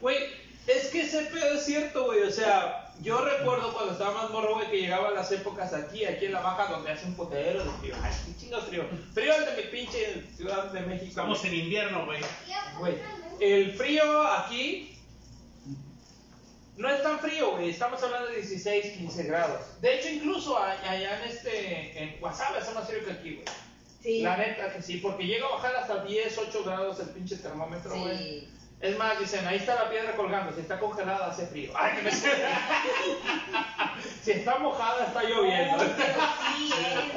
[0.00, 0.18] Güey,
[0.66, 2.22] es que ese pedo es cierto, güey.
[2.22, 6.26] O sea, yo recuerdo cuando estaba más morro, güey, que llegaban las épocas aquí, aquí
[6.26, 7.94] en la baja, donde hace un potero de frío.
[8.02, 8.84] Ay, qué chingo frío.
[9.14, 11.08] Frío el de mi pinche Ciudad de México.
[11.08, 12.20] Estamos en invierno, güey.
[12.78, 12.94] Güey,
[13.40, 14.95] el frío aquí
[16.76, 17.70] No es tan frío, güey.
[17.70, 19.80] Estamos hablando de 16, 15 grados.
[19.80, 23.46] De hecho, incluso allá en este, en Guasave hace más frío que aquí, güey.
[24.02, 24.20] Sí.
[24.20, 27.98] La neta que sí, porque llega a bajar hasta 10, 8 grados el pinche termómetro,
[27.98, 28.18] güey.
[28.18, 28.48] Sí.
[28.78, 31.72] Es más, dicen, ahí está la piedra colgando, si está congelada hace frío.
[31.74, 32.10] Ay, que me...
[34.22, 35.82] si está mojada está lloviendo.
[35.82, 36.70] Sí,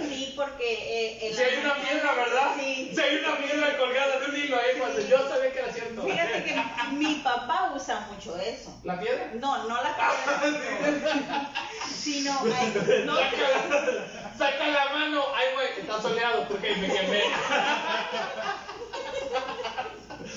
[0.07, 2.51] sí, porque eh, Si hay una piedra, ¿verdad?
[2.57, 2.91] Sí.
[2.95, 6.01] Si hay una piedra colgada de un hilo ahí, pues yo sabía que era cierto.
[6.03, 6.55] Fíjate que
[6.93, 8.79] mi papá usa mucho eso.
[8.85, 9.31] ¿La piedra?
[9.33, 11.49] No, no la piedra,
[11.93, 15.25] sino ay, no, Saca la, saca la mano.
[15.35, 17.23] Ay, güey, está soleado porque me quemé.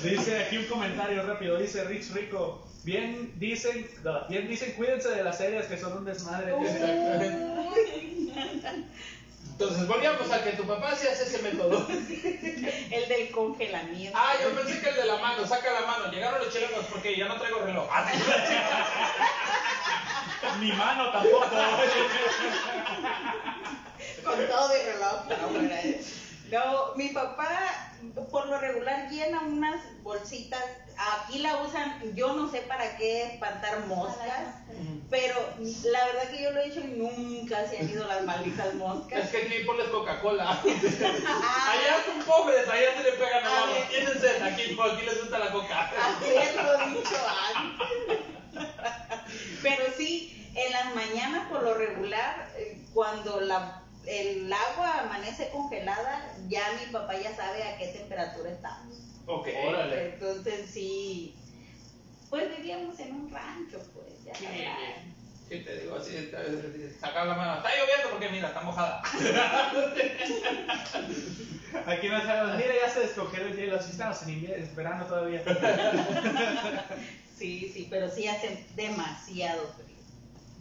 [0.02, 2.66] Dice aquí un comentario rápido, dice Rich Rico.
[2.84, 6.52] Bien dicen, no, bien dicen, cuídense de las series que son un desmadre.
[9.52, 11.86] Entonces, volvíamos a que tu papá sí hace ese método.
[11.88, 14.18] el del congelamiento.
[14.20, 16.10] Ah, yo pensé que el de la mano, saca la mano.
[16.10, 17.86] Llegaron los chilenos porque ya no traigo reloj.
[17.88, 18.04] Ah.
[20.58, 21.46] Mi mano tampoco.
[24.24, 25.26] Con todo y reloj.
[25.28, 26.00] De-
[26.50, 27.91] No, mi papá
[28.30, 30.62] por lo regular llena unas bolsitas.
[31.24, 34.56] Aquí la usan, yo no sé para qué espantar moscas,
[35.10, 35.34] pero
[35.84, 38.74] la verdad que yo lo he hecho y nunca se han ido las malditas Es
[38.74, 39.28] moscas.
[39.30, 40.44] que aquí ponles Coca-Cola.
[40.50, 40.62] Ah,
[41.72, 43.72] Allá son pobres, allá se le pegan a A mano.
[43.72, 43.88] ver.
[43.88, 45.90] Tienen sed, aquí, no, aquí les gusta la coca.
[45.90, 47.16] haberlo dicho
[47.56, 48.18] antes.
[49.62, 56.34] Pero sí, en las mañanas por lo regular, eh, cuando la, el agua amanece congelada,
[56.48, 58.96] ya mi papá ya sabe a qué temperatura estamos.
[59.26, 59.48] Ok.
[59.66, 60.14] Órale.
[60.14, 61.36] Entonces sí,
[62.30, 64.46] pues vivíamos en un rancho, pues ya Sí.
[65.48, 65.96] ¿Qué te digo?
[65.96, 66.30] Así,
[66.98, 67.56] sacar la mano.
[67.58, 69.02] Está lloviendo porque mira, está mojada.
[71.86, 75.04] Aquí no sabemos, mira, ya se descongeló el hielo, si estamos en invierno, en verano
[75.06, 75.42] todavía.
[77.36, 79.91] Sí, sí, pero sí hace demasiado frío.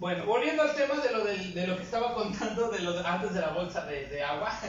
[0.01, 3.07] Bueno, volviendo al tema de lo, del- de lo que estaba contando de lo de-
[3.07, 4.51] antes de la bolsa de, de agua.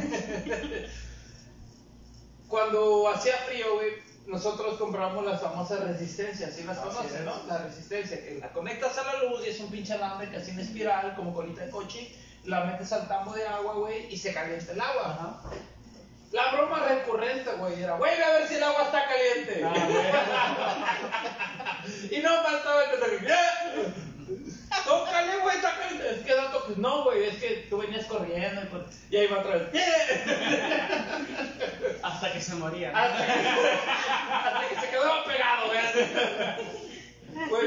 [2.49, 3.93] Cuando hacía frío, güey,
[4.26, 7.24] nosotros compramos las famosas resistencias, ¿sí las Así conoces, es.
[7.24, 7.33] no?
[7.49, 10.51] La resistencia, que la conectas a la luz y es un pinche alambre que así
[10.51, 12.14] en espiral, como colita de coche,
[12.45, 15.41] la metes al tambo de agua, güey, y se calienta el agua.
[16.33, 19.64] La broma recurrente, güey, era, güey, a ver si el agua está caliente.
[22.16, 23.95] y no faltaba que "Eh,
[24.85, 26.11] Tócale, güey, está caliente.
[26.11, 29.27] Es que dato que no, güey, es que tú venías corriendo y, pues, y ahí
[29.27, 29.68] va otra vez.
[32.03, 32.91] Hasta que se moría.
[32.91, 35.79] Hasta que, hasta que se quedaba pegado, güey.
[37.49, 37.66] Güey,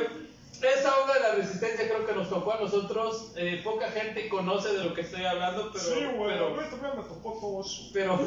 [0.61, 3.31] esa onda de la resistencia creo que nos tocó a nosotros.
[3.35, 6.11] eh, poca gente conoce de lo que estoy hablando, pero.
[6.17, 7.89] pero, también me tocó todo eso.
[7.93, 8.19] pero,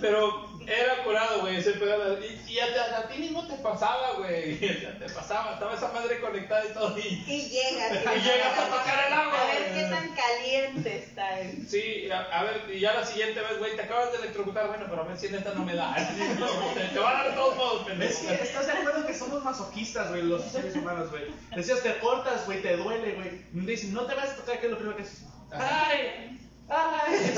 [0.00, 2.18] pero era curado, güey, ese pedo.
[2.20, 4.58] Y, y a, a- a ti mismo te pasaba, güey.
[4.82, 6.98] Ya te pasaba, estaba esa madre conectada y todo.
[6.98, 7.92] Y, Y llegas.
[8.16, 11.38] Y llegas a tocar el agua, A ver qué tan caliente está.
[11.68, 14.86] Sí, a, a ver, y ya la siguiente vez, güey, te acabas de electrocutar, bueno,
[14.88, 15.94] pero a ver si en esta no me da.
[16.74, 18.28] te, te va a dar de todos modos, Es pendejo.
[18.28, 21.24] que estás de acuerdo que somos masoquistas, güey, los seres humanos, güey.
[21.54, 23.42] Decías, te cortas, güey, te duele, güey.
[23.66, 25.22] Dicen, no te vas a tocar, que es lo primero que haces.
[25.52, 26.38] ¡Ay!
[26.68, 27.32] ¡Ay!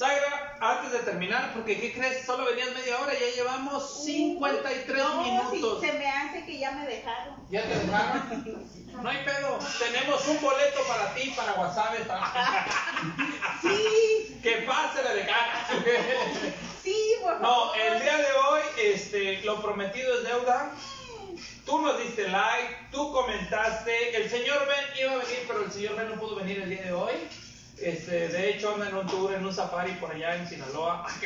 [0.00, 2.24] Sagra, antes de terminar, porque ¿qué crees?
[2.24, 5.78] Solo venías media hora, ya llevamos 53 no, minutos.
[5.82, 7.34] Sí, se me hace que ya me dejaron.
[7.50, 8.66] ¿Ya te dejaron?
[9.02, 9.58] No hay pedo.
[9.78, 11.98] Tenemos un boleto para ti, para WhatsApp.
[12.06, 12.66] Para...
[13.60, 15.26] Sí, que pase la de
[16.82, 17.78] sí, por No, favor.
[17.78, 20.70] el día de hoy, este, lo prometido es deuda.
[21.66, 24.16] Tú nos diste like, tú comentaste.
[24.16, 26.84] El señor Ben iba a venir, pero el señor Ben no pudo venir el día
[26.84, 27.12] de hoy.
[27.80, 31.06] Este, de hecho, anda en un tour, en un safari por allá en Sinaloa.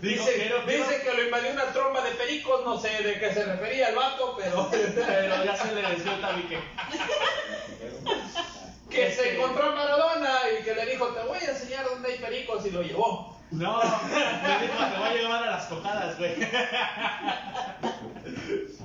[0.00, 3.44] Dice, quiero- dice que lo invadió una tromba de pericos, no sé de qué se
[3.44, 6.58] refería el vato, pero Pero ya se le desvió el tabique.
[8.90, 12.12] que Este- se encontró a Maradona y que le dijo, te voy a enseñar dónde
[12.12, 13.36] hay pericos y lo llevó.
[13.50, 16.34] No, me dijo, te voy a llevar a las cocadas, güey.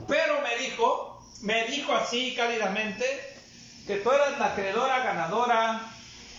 [0.08, 3.06] Pero me dijo, me dijo así cálidamente,
[3.88, 5.82] que tú eras la acreedora ganadora,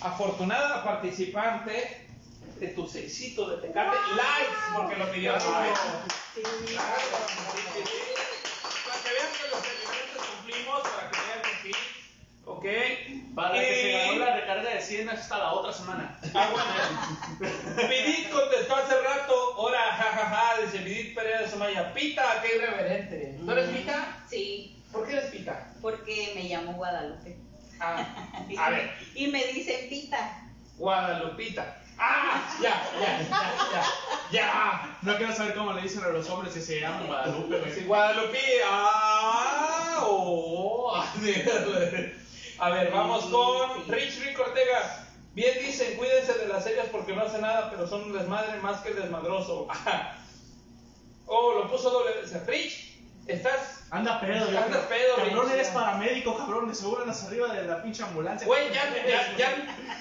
[0.01, 2.09] afortunada participante
[2.59, 5.47] de tu seisito de Tecate Likes, porque lo pidió sí.
[5.47, 5.75] Para
[9.03, 11.73] que vean que los elementos cumplimos, para que vean que sí.
[12.45, 12.65] ¿Ok?
[13.35, 16.19] Para que se Y- ganó la recarga de 100 hasta la otra semana.
[16.35, 16.65] Ah, bueno.
[17.89, 23.37] Vidit contestó hace rato, ahora, jajaja, dice Vidit Pereira de Somaya, Pita, qué irreverente.
[23.45, 24.17] ¿Tú eres Pita?
[24.31, 25.69] Sí, ¿Por qué eres Pita?
[25.81, 27.37] porque me llamo Guadalupe.
[27.81, 28.07] Ah,
[28.59, 30.39] a ver, Y me dicen Pita.
[30.77, 31.79] Guadalupita.
[31.99, 32.43] ¡Ah!
[32.61, 33.29] Ya, ya, ya,
[33.73, 33.85] ya,
[34.33, 34.99] ya.
[35.03, 37.85] No quiero saber cómo le dicen a los hombres que se llaman Guadalupe, Sí, güey.
[37.87, 38.39] Guadalupe.
[38.67, 40.95] Ah, oh.
[42.59, 45.07] A ver, vamos con Rich Rick Ortega.
[45.35, 48.81] Bien dicen, cuídense de las series porque no hace nada, pero son un desmadre más
[48.81, 49.69] que desmadroso.
[51.35, 52.13] Oh, lo puso doble.
[52.47, 52.92] Rich,
[53.27, 53.81] estás.
[53.91, 55.53] Anda pedo, yo Anda pedo, Cabrón, Rich.
[55.55, 56.69] eres paramédico, cabrón.
[56.69, 58.47] De seguro andas arriba de la pinche ambulancia.
[58.47, 59.51] Güey, ya, ya, ya.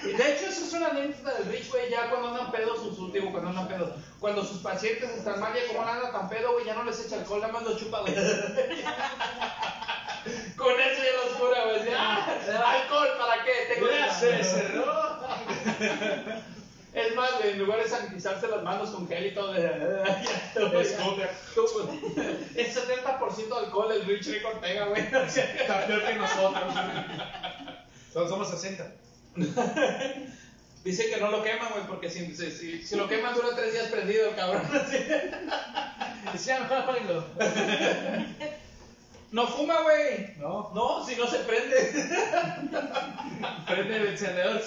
[0.02, 1.90] De hecho, eso es una anécdota del Rich, güey.
[1.90, 3.90] Ya cuando andan pedos, sus últimos, cuando andan pedos.
[4.18, 7.16] Cuando sus pacientes están mal, ya como anda tan pedo, güey, ya no les echa
[7.16, 8.14] alcohol, nada más lo chupa, güey.
[10.56, 11.84] Con eso ya los cura, güey.
[11.90, 12.24] Ya,
[12.70, 13.74] alcohol, ¿para qué?
[13.74, 14.84] Tengo Mira, se cerró.
[16.94, 19.70] Es más, en lugar de sanitizarse las manos con gel y todo, es
[22.76, 25.00] 70% alcohol el Rich Rick Ortega, güey.
[25.02, 26.74] Está peor que nosotros.
[28.12, 28.92] Solo somos 60.
[30.84, 33.72] Dice que no lo queman, güey, porque si, si, si, si lo queman dura tres
[33.72, 34.62] días prendido el cabrón.
[36.26, 36.50] así.
[36.50, 37.24] Apáguenlo.
[39.32, 40.34] No fuma, güey.
[40.36, 40.70] No.
[40.74, 41.76] No, si no se prende.
[43.66, 44.62] Prende el encendedor.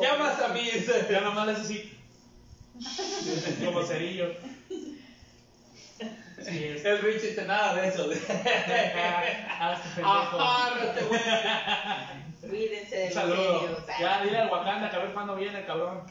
[0.00, 0.70] Llamas a mí.
[1.10, 1.98] Ya nomás hace así.
[3.64, 4.34] Como cerillo.
[5.98, 6.84] Sí, es.
[6.84, 8.08] El Rich dice nada de eso.
[8.08, 10.04] Pendejo.
[10.04, 11.20] Apártate, güey.
[12.50, 13.76] Cuídense de Un.
[13.98, 16.02] Ya, dile al Wakanda que a ver cuándo viene el cabrón.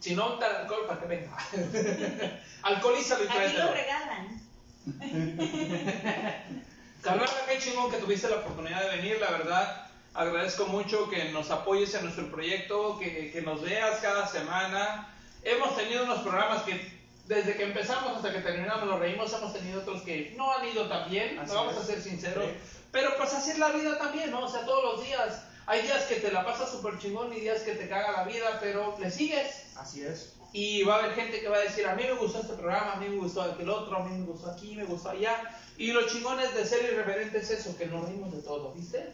[0.00, 1.36] Si no unta alcohol, ¿para que venga?
[2.62, 4.42] Alcoholízalo y Aquí lo regalan.
[7.02, 9.86] Carnal, qué chingón que tuviste la oportunidad de venir, la verdad.
[10.14, 15.08] Agradezco mucho que nos apoyes en nuestro proyecto, que, que nos veas cada semana.
[15.42, 16.92] Hemos tenido unos programas que
[17.26, 20.88] desde que empezamos hasta que terminamos los reímos, hemos tenido otros que no han ido
[20.88, 21.80] tan bien, Así vamos es.
[21.80, 22.44] a ser sinceros.
[22.44, 22.50] Sí.
[22.90, 24.44] Pero pues así es la vida también, ¿no?
[24.44, 25.44] O sea, todos los días.
[25.66, 28.58] Hay días que te la pasas súper chingón y días que te caga la vida,
[28.60, 29.66] pero le sigues.
[29.76, 30.34] Así es.
[30.52, 32.92] Y va a haber gente que va a decir, a mí me gustó este programa,
[32.92, 35.56] a mí me gustó aquel otro, a mí me gustó aquí, me gustó allá.
[35.78, 39.12] Y lo chingones de ser irreverente es eso, que nos rimos de todo, ¿viste?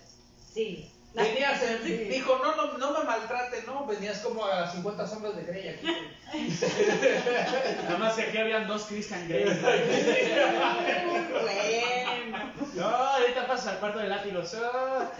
[0.53, 0.91] Sí.
[1.15, 1.93] Venías, en- Sí.
[2.05, 5.69] dijo, no, no, no me maltrate, no, venías como a las 50 sombras de Grey
[5.69, 5.87] aquí.
[7.85, 9.45] Nada más que aquí habían dos Christian Grey.
[12.75, 14.55] No, ahorita pasas al cuarto de látigos.
[14.55, 15.11] Ah.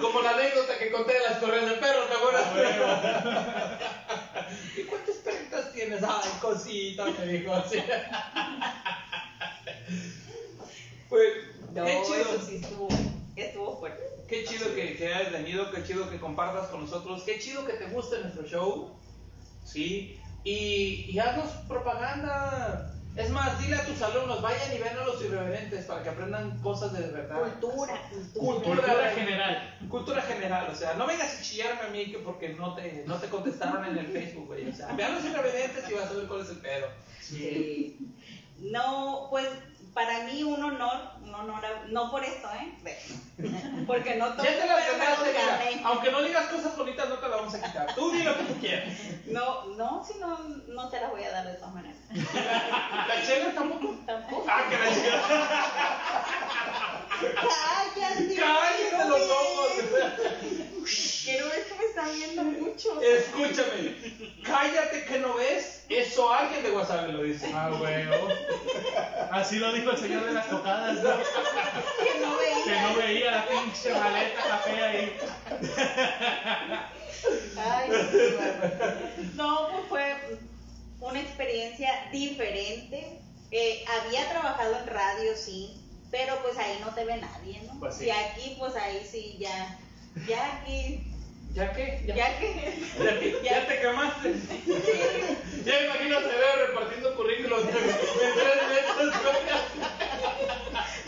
[0.00, 2.46] Como la anécdota que conté de las correas de perros, ¿te acuerdas?
[4.76, 6.02] ¿Y cuántas perritas tienes?
[6.02, 7.82] Ay, cosita, me dijo así.
[11.08, 11.28] Pues,
[11.72, 12.20] No, qué chido.
[12.20, 12.88] eso sí estuvo,
[13.36, 14.02] estuvo fuerte.
[14.28, 17.74] Qué chido que, que hayas venido, qué chido que compartas con nosotros, qué chido que
[17.74, 18.98] te guste nuestro show,
[19.64, 20.18] ¿sí?
[20.44, 22.92] Y, y haznos propaganda.
[23.16, 26.58] Es más, dile a tus alumnos, vayan y ven a los irreverentes para que aprendan
[26.60, 27.40] cosas de verdad.
[27.40, 28.02] Cultura,
[28.34, 28.62] cultura.
[28.62, 29.78] Cultura general.
[29.88, 33.16] Cultura general, o sea, no vengas a chillarme a mí que porque no te, no
[33.16, 34.68] te contestaron en el Facebook, güey.
[34.68, 36.88] O sea, vean los irreverentes y vas a ver cuál es el pedo.
[37.20, 37.96] Sí.
[38.58, 39.48] No, pues
[39.96, 42.70] para mí un honor, un honor, a- no por esto, ¿eh?
[43.86, 45.80] Porque no todo Ya te la pero gané.
[45.84, 47.94] Aunque no digas cosas bonitas, no te la vamos a quitar.
[47.94, 48.88] Tú di lo que tú quieras.
[49.24, 50.38] No, no, si no,
[50.68, 51.96] no te las voy a dar de todas maneras.
[52.12, 53.94] ¿La chela tampoco?
[54.04, 54.44] Tampoco.
[54.46, 55.22] Ah, que la chela.
[57.34, 58.34] Cállate.
[58.36, 59.72] ¡Cállate los ojos!
[61.24, 63.00] Quiero ver que me está viendo mucho.
[63.02, 63.96] Escúchame,
[64.44, 65.84] cállate que no ves.
[65.88, 67.50] Eso alguien de WhatsApp me lo dice.
[67.52, 68.28] Ah, huevo.
[69.32, 71.16] Así lo dijo el señor de las tocadas, ¿no?
[72.02, 72.64] Que no veía.
[72.64, 75.16] Que no veía la pinche maleta café ahí.
[77.58, 77.90] Ay,
[79.34, 80.38] no, pues fue
[81.00, 83.20] una experiencia diferente.
[83.50, 85.80] Eh, había trabajado en radio, sí,
[86.10, 87.78] pero pues ahí no te ve nadie, ¿no?
[87.78, 88.06] Pues sí.
[88.06, 89.78] Y aquí, pues ahí sí, ya,
[90.28, 91.02] ya aquí,
[91.54, 92.02] ¿Ya qué?
[92.06, 94.34] ¿Ya, ya que, ya, te- ya te quemaste.
[95.64, 99.14] Ya imagino Severo repartiendo currículos en tres meses.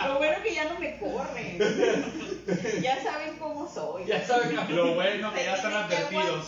[0.06, 2.37] lo bueno que ya no me corren.
[2.82, 4.04] Ya saben cómo soy.
[4.06, 4.56] Ya saben.
[4.76, 6.46] Lo bueno que ya están advertidos.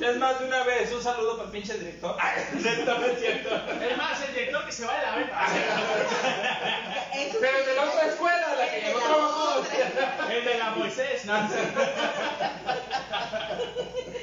[0.00, 2.16] Es más de una vez, un saludo para el pinche director.
[2.20, 3.54] Ay, no es cierto.
[3.54, 5.46] Es más, el director que se va de la verga.
[7.14, 9.62] Eso Pero de la otra escuela, la que la trabajó.
[10.30, 11.40] El de la Moisés, no.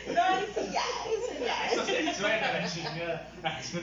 [0.08, 1.72] No, eso ya, eso ya.
[1.72, 3.28] Eso se suena a la chingada.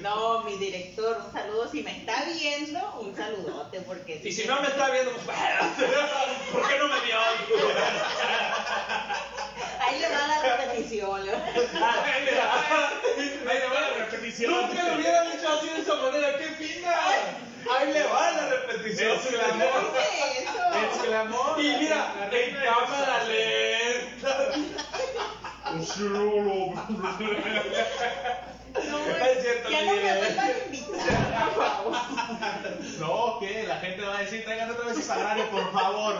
[0.03, 1.71] No, mi director, un saludo.
[1.71, 4.21] Si me está viendo, un saludote, porque...
[4.23, 5.25] Y si no me está viendo, pues
[6.53, 7.17] ¿por qué no me vio?
[9.81, 11.27] Ahí le va la repetición.
[11.27, 11.33] ¿no?
[11.33, 12.91] Ahí le va,
[13.51, 14.51] ahí le va la repetición.
[14.53, 16.95] Nunca lo hubiera dicho así de esa manera, qué fina.
[17.71, 19.13] Ahí le va la repetición.
[19.13, 19.93] Exclamó.
[19.93, 20.63] ¿Qué es eso?
[20.85, 21.57] Exclamó.
[21.59, 22.61] Y mira, en reina
[23.27, 24.74] de
[25.83, 26.87] cámara los- lenta.
[28.75, 31.97] No, Es cierto, ya no me vuelvan a invitar, por favor.
[32.99, 33.65] No, ¿qué?
[33.69, 36.17] La gente va a decir, traigan otra vez a Sagrario, por favor.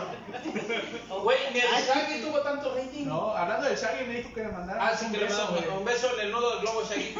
[1.23, 3.05] Güey, ni el Shaggy tuvo tanto rating.
[3.07, 5.47] No, hablando del Shaggy, me dijo que le mandara Ah, sí, un que le beso,
[5.49, 5.67] güey.
[5.77, 7.15] un beso en el nudo del globo Shaggy.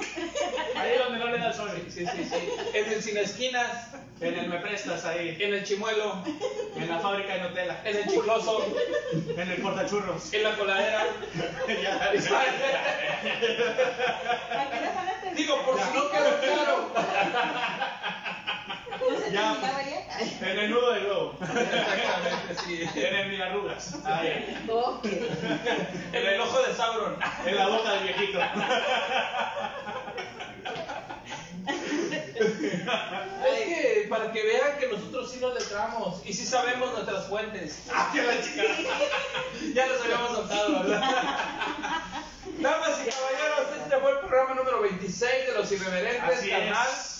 [0.75, 1.69] Ahí donde no le da el sol.
[1.89, 2.49] Sí, sí, sí.
[2.73, 3.89] En el Sin Esquinas,
[4.21, 5.37] En el Me Prestas, ahí.
[5.39, 6.23] en el Chimuelo,
[6.75, 7.81] En la fábrica de Nutella.
[7.83, 8.65] en el Chicloso,
[9.37, 10.33] En el cortachurros.
[10.33, 11.05] en la coladera.
[11.67, 12.11] Ya, ¿A
[14.69, 15.24] qué hora van a terminar?
[15.35, 16.89] Digo, por si no quedó claro.
[19.09, 19.57] ¿No se Ya.
[20.41, 21.33] En el nudo del globo.
[21.41, 22.83] Exactamente, sí.
[22.95, 23.97] En el Milarrugas.
[26.13, 27.17] En el ojo de Sauron.
[27.45, 28.39] En la boca del viejito.
[33.45, 37.79] Es que para que vean que nosotros sí nos letramos y sí sabemos nuestras fuentes.
[37.93, 38.63] Ah, que la chica.
[39.73, 41.01] Ya los habíamos soltado, ¿verdad?
[42.59, 46.87] Damas y caballeros, este fue el programa número 26 de Los Irreverentes, Así canal.
[46.89, 47.11] es.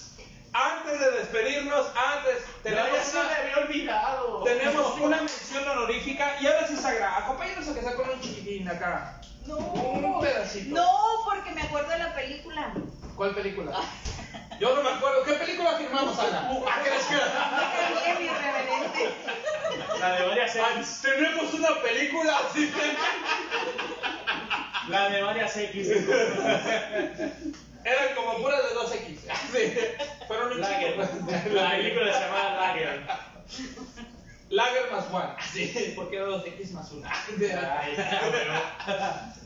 [0.53, 4.43] Antes de despedirnos, antes Tenemos se me una, había olvidado.
[4.43, 8.67] tenemos una mención honorífica y ahora sí Sagra, acompáñanos a que sea con un chiquitín
[8.69, 9.19] acá.
[9.45, 9.57] No.
[9.57, 10.73] Un pedacito.
[10.75, 10.87] No,
[11.25, 12.73] porque me acuerdo de la película.
[13.17, 13.77] ¿Cuál película?
[14.59, 15.23] Yo no me acuerdo.
[15.23, 16.49] ¿Qué película firmamos, Ana?
[16.49, 17.05] ¿A qué les.
[19.99, 21.01] La de varias Ah, X.
[21.01, 22.71] Tenemos una película así.
[24.89, 25.87] La de varias X.
[27.83, 29.19] Eran como puras de 2X.
[29.51, 29.73] Sí.
[30.27, 30.93] Fueron un Lager.
[30.93, 31.03] chico.
[31.53, 33.07] La película se llama Lager.
[34.49, 35.33] Lager más one.
[35.53, 37.07] Sí, porque era 2X más 1.
[37.07, 37.95] Ay,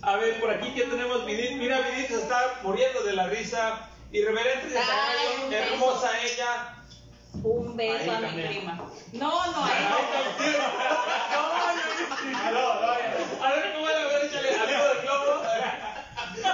[0.01, 1.51] A ver, por aquí que tenemos Vidit.
[1.57, 3.87] Mira, Vidit se está muriendo de la risa.
[4.11, 4.79] Irreverente de
[5.43, 5.73] un beso.
[5.73, 6.73] hermosa ella.
[7.43, 8.73] Un beso Ahí a mi prima.
[9.13, 9.69] No, no, a.
[9.71, 9.75] Ah,
[12.51, 13.11] no, no, ya.
[13.45, 15.31] A ver cómo van a ver, échale al del globo,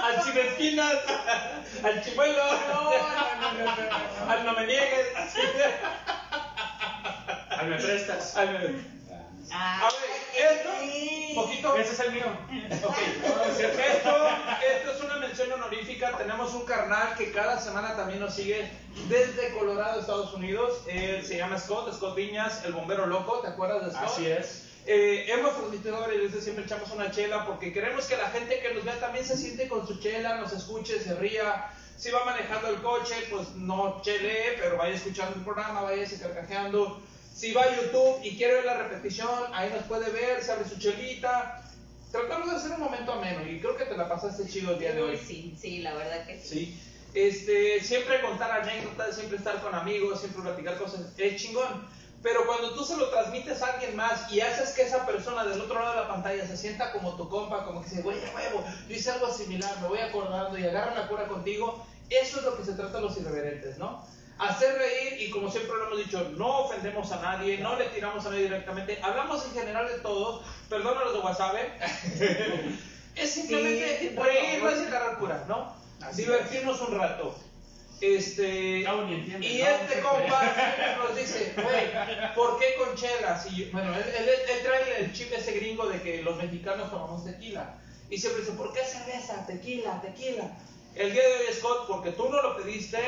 [0.02, 0.96] al chino esquinas,
[1.82, 2.42] al chimuelo,
[4.28, 5.06] al no me niegues.
[7.50, 8.36] Ay, me prestas.
[8.36, 8.84] Al-
[9.52, 9.92] Ah, A ver,
[10.38, 10.70] esto,
[11.34, 11.76] poquito.
[11.76, 12.26] Ese es el mío.
[12.84, 14.28] Ok, esto,
[14.76, 16.16] esto es una mención honorífica.
[16.16, 18.70] Tenemos un carnal que cada semana también nos sigue
[19.08, 20.82] desde Colorado, Estados Unidos.
[20.86, 23.40] Él se llama Scott, Scott Viñas, el bombero loco.
[23.40, 24.04] ¿Te acuerdas de Scott?
[24.04, 24.66] Así es.
[24.88, 28.72] Eh, hemos transmitido varias veces, siempre echamos una chela porque queremos que la gente que
[28.72, 31.70] nos vea también se siente con su chela, nos escuche, se ría.
[31.96, 36.20] Si va manejando el coche, pues no chele, pero vaya escuchando el programa, vaya se
[36.20, 37.02] carcajeando.
[37.36, 40.66] Si va a YouTube y quiere ver la repetición, ahí nos puede ver, se abre
[40.66, 41.62] su chelita.
[42.10, 44.94] Tratamos de hacer un momento ameno y creo que te la pasaste chido el día
[44.94, 45.18] de hoy.
[45.18, 46.48] Sí, sí, la verdad que sí.
[46.48, 46.80] Sí.
[47.12, 51.86] Este, siempre contar anécdotas, siempre estar con amigos, siempre platicar cosas, es chingón.
[52.22, 55.60] Pero cuando tú se lo transmites a alguien más y haces que esa persona del
[55.60, 58.64] otro lado de la pantalla se sienta como tu compa, como que dice, güey, huevo,
[58.88, 62.56] yo hice algo similar, me voy acordando y agarra la cura contigo, eso es lo
[62.56, 64.15] que se trata los irreverentes, ¿no?
[64.38, 68.24] Hacer reír y como siempre lo hemos dicho, no ofendemos a nadie, no le tiramos
[68.26, 72.76] a nadie directamente, hablamos en general de todos, perdón a los de WhatsApp, ¿eh?
[73.16, 75.74] es simplemente Sí, reírnos y agarrar cura, ¿no?
[76.02, 77.34] Así Divertirnos un rato.
[78.02, 78.82] Este.
[78.84, 79.68] Cabo ni entiende, y ¿no?
[79.68, 83.46] este compa siempre nos dice, güey, ¿por qué con chelas?
[83.50, 86.90] Y yo- bueno, él, él- él trae el chip ese gringo de que los mexicanos
[86.90, 87.74] tomamos tequila.
[88.10, 89.46] Y siempre dice, ¿por qué cerveza?
[89.46, 90.50] Tequila, tequila.
[90.94, 92.98] El día de hoy, Scott, porque tú no lo pediste,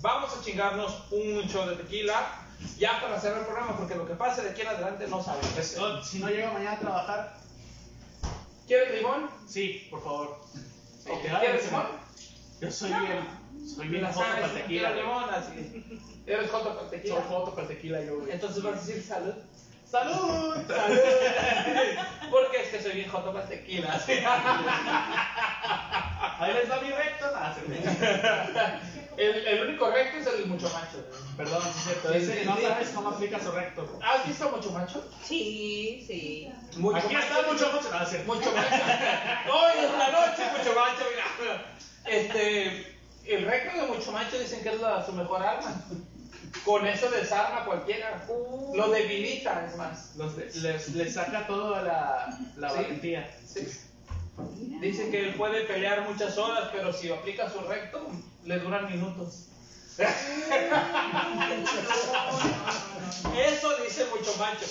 [0.00, 2.42] vamos a chingarnos un show de tequila.
[2.78, 5.50] Ya para cerrar el programa, porque lo que pase de aquí en adelante no sabemos.
[5.62, 7.36] Scott, si no llega mañana a trabajar,
[8.66, 9.30] ¿Quieres limón?
[9.46, 10.40] sí, por favor.
[11.04, 11.86] ¿Quieres limón?
[12.60, 13.28] Yo soy bien,
[13.76, 14.66] soy bien joto para tequila.
[14.66, 15.04] ¿Quieres güey.
[15.04, 15.24] limón?
[15.34, 16.02] Así.
[16.26, 17.14] ¿Eres joto para tequila?
[17.14, 18.30] Soy joto para tequila yo, güey.
[18.32, 19.34] Entonces vas a decir salud.
[19.88, 20.56] ¡Salud!
[20.66, 20.98] Salud.
[22.30, 23.92] Porque es que soy bien joto para tequila.
[26.38, 27.26] Ahí les va mi recto.
[29.16, 31.04] El, el único recto es el mucho macho.
[31.36, 32.12] Perdón, es cierto.
[32.12, 32.62] Sí, sí, no sí.
[32.62, 33.98] sabes cómo aplica su recto.
[34.02, 35.04] ¿Has visto mucho macho?
[35.24, 36.52] Sí, sí.
[36.76, 37.90] Mucho Aquí está mucho, mucho.
[37.90, 38.26] No, es.
[38.26, 38.74] Mucho macho.
[39.52, 41.04] Hoy es la noche, mucho macho.
[41.10, 41.64] Mira.
[42.04, 45.82] Este, el recto de mucho macho dicen que es la- su mejor arma.
[46.64, 48.24] Con eso desarma a cualquiera.
[48.28, 48.74] Uh.
[48.76, 50.14] Lo debilita, es más.
[50.16, 52.76] Los de- les, les saca toda la, la Sí.
[52.76, 53.30] valentía.
[53.46, 53.66] Sí.
[54.80, 58.06] Dice que él puede pelear muchas horas, pero si aplica su recto,
[58.44, 59.46] le duran minutos.
[63.36, 64.66] Eso dice mucho macho.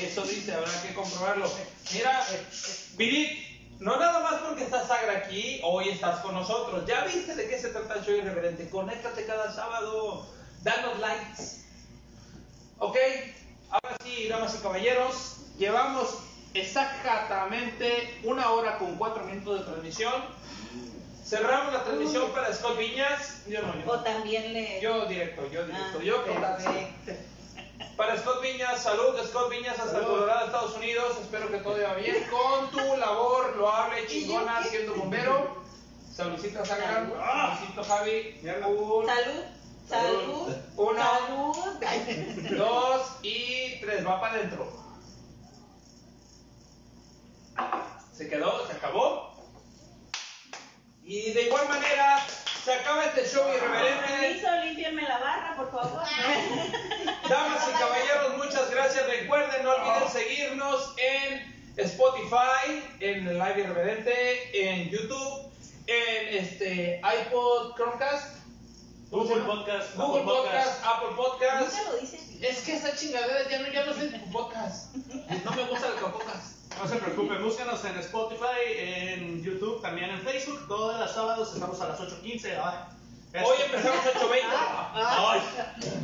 [0.00, 1.50] Eso dice, habrá que comprobarlo.
[1.92, 2.26] Mira,
[2.96, 3.38] Virit,
[3.78, 6.86] no nada más porque estás Sagra aquí, hoy estás con nosotros.
[6.86, 8.70] Ya viste de qué se trata el show irreverente.
[8.70, 10.26] Conéctate cada sábado,
[10.62, 11.58] danos likes.
[12.78, 12.96] Ok,
[13.70, 20.12] ahora sí, damas y caballeros, llevamos exactamente una hora con cuatro minutos de transmisión.
[21.24, 23.42] Cerramos la transmisión para Scott Viñas.
[23.46, 23.92] Yo no, yo.
[23.92, 24.80] O también le.
[24.80, 25.98] Yo directo, yo directo.
[25.98, 26.36] Ah, yo con.
[27.96, 31.18] Para Scott Viñas, salud, Scott Viñas hasta Colorado, Estados Unidos.
[31.20, 35.58] Espero que todo vaya bien con tu labor loable, chingona, siendo bombero.
[36.10, 37.12] Saludcita, Sagan.
[37.12, 38.40] Saludcito, Javi.
[38.66, 39.44] Un, Salud.
[39.88, 40.56] Salud.
[40.76, 41.00] Uno.
[41.00, 42.58] Salud.
[42.58, 44.06] dos y tres.
[44.06, 44.87] Va para adentro.
[48.12, 49.36] Se quedó, se acabó.
[51.02, 52.20] Y de igual manera,
[52.64, 54.06] se acaba este show irreverente.
[54.08, 56.02] Permiso, límpienme la barra, por favor.
[57.28, 59.06] Damas y caballeros, muchas gracias.
[59.06, 65.50] Recuerden, no olviden seguirnos en Spotify, en el Live Irreverente, en YouTube,
[65.86, 68.36] en este iPod Chromecast,
[69.10, 71.74] Google Podcast, Google Apple Podcast, Apple Podcast.
[71.74, 72.20] Nunca lo dices.
[72.42, 74.94] Es que esa chingadera ya no, ya no es el podcast.
[75.44, 76.57] No me gusta el podcast.
[76.80, 80.66] No se preocupen, búscanos en Spotify, en YouTube, también en Facebook.
[80.68, 82.56] Todos los sábados estamos a las 8.15.
[82.62, 82.74] Ay,
[83.32, 84.44] este- Hoy empezamos 8.20.
[84.94, 85.40] ¡Ay!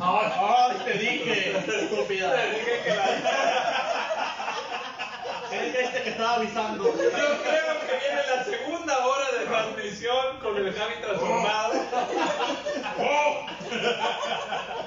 [0.01, 0.31] ¡Ay!
[0.35, 0.77] ¡Ay!
[0.85, 2.35] Te dije, estúpida.
[2.35, 3.05] Te dije que la-
[5.51, 6.83] Es este que estaba avisando.
[6.83, 11.73] Yo creo que viene la segunda hora de transmisión con el Javi transformado.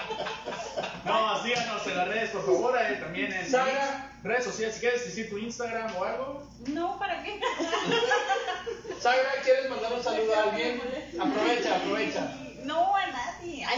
[1.05, 2.79] No, síganos en las redes, por favor.
[2.79, 4.11] eh, también en Saga.
[4.23, 4.75] redes sociales.
[4.75, 6.43] Si quieres decir tu Instagram o algo.
[6.69, 7.41] No, ¿para qué?
[9.01, 10.81] Sagra, ¿quieres mandar un saludo a alguien?
[11.21, 12.35] Aprovecha, aprovecha.
[12.65, 13.65] No, a nadie.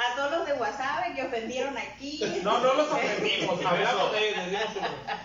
[0.00, 2.22] A todos los de WhatsApp que ofendieron aquí.
[2.42, 4.60] No, no los ofendimos, hablamos de ellos.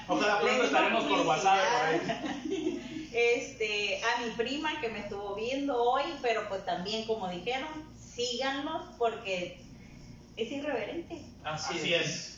[0.08, 3.10] Ojalá pronto estaremos por WhatsApp por ahí.
[3.14, 8.84] Este, a mi prima que me estuvo viendo hoy, pero pues también como dijeron, síganlos
[8.98, 9.65] porque
[10.38, 11.22] es irreverente.
[11.44, 12.06] Así, Así es.
[12.08, 12.32] es.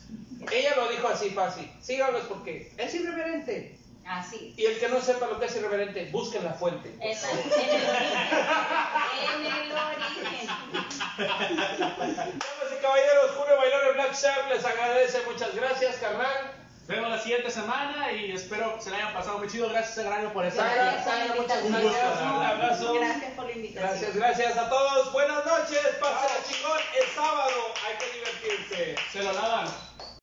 [0.52, 1.70] Ella lo dijo así fácil.
[1.82, 3.78] Síganos porque es irreverente.
[4.06, 4.54] Así.
[4.56, 6.90] Y el que no sepa lo que es irreverente, busquen la fuente.
[7.02, 7.32] En, la-
[9.34, 10.50] en el origen.
[11.18, 12.40] En el origen.
[12.40, 15.20] Damas y caballeros, Julio Bailón Black Shark les agradece.
[15.30, 16.54] Muchas gracias, carnal.
[16.88, 19.68] Vemos la siguiente semana y espero que se la hayan pasado muy chido.
[19.68, 21.38] Gracias, Sagrario, por estar aquí.
[21.38, 22.22] Muchas gracias.
[22.22, 22.94] Un abrazo.
[22.94, 23.90] Gracias por la invitación.
[23.90, 25.12] Gracias, gracias a todos.
[25.12, 25.82] Buenas noches.
[26.00, 26.80] Pásenla chingón.
[26.98, 27.74] Es sábado.
[27.86, 28.96] Hay que divertirse.
[29.12, 29.68] Se lo lavan.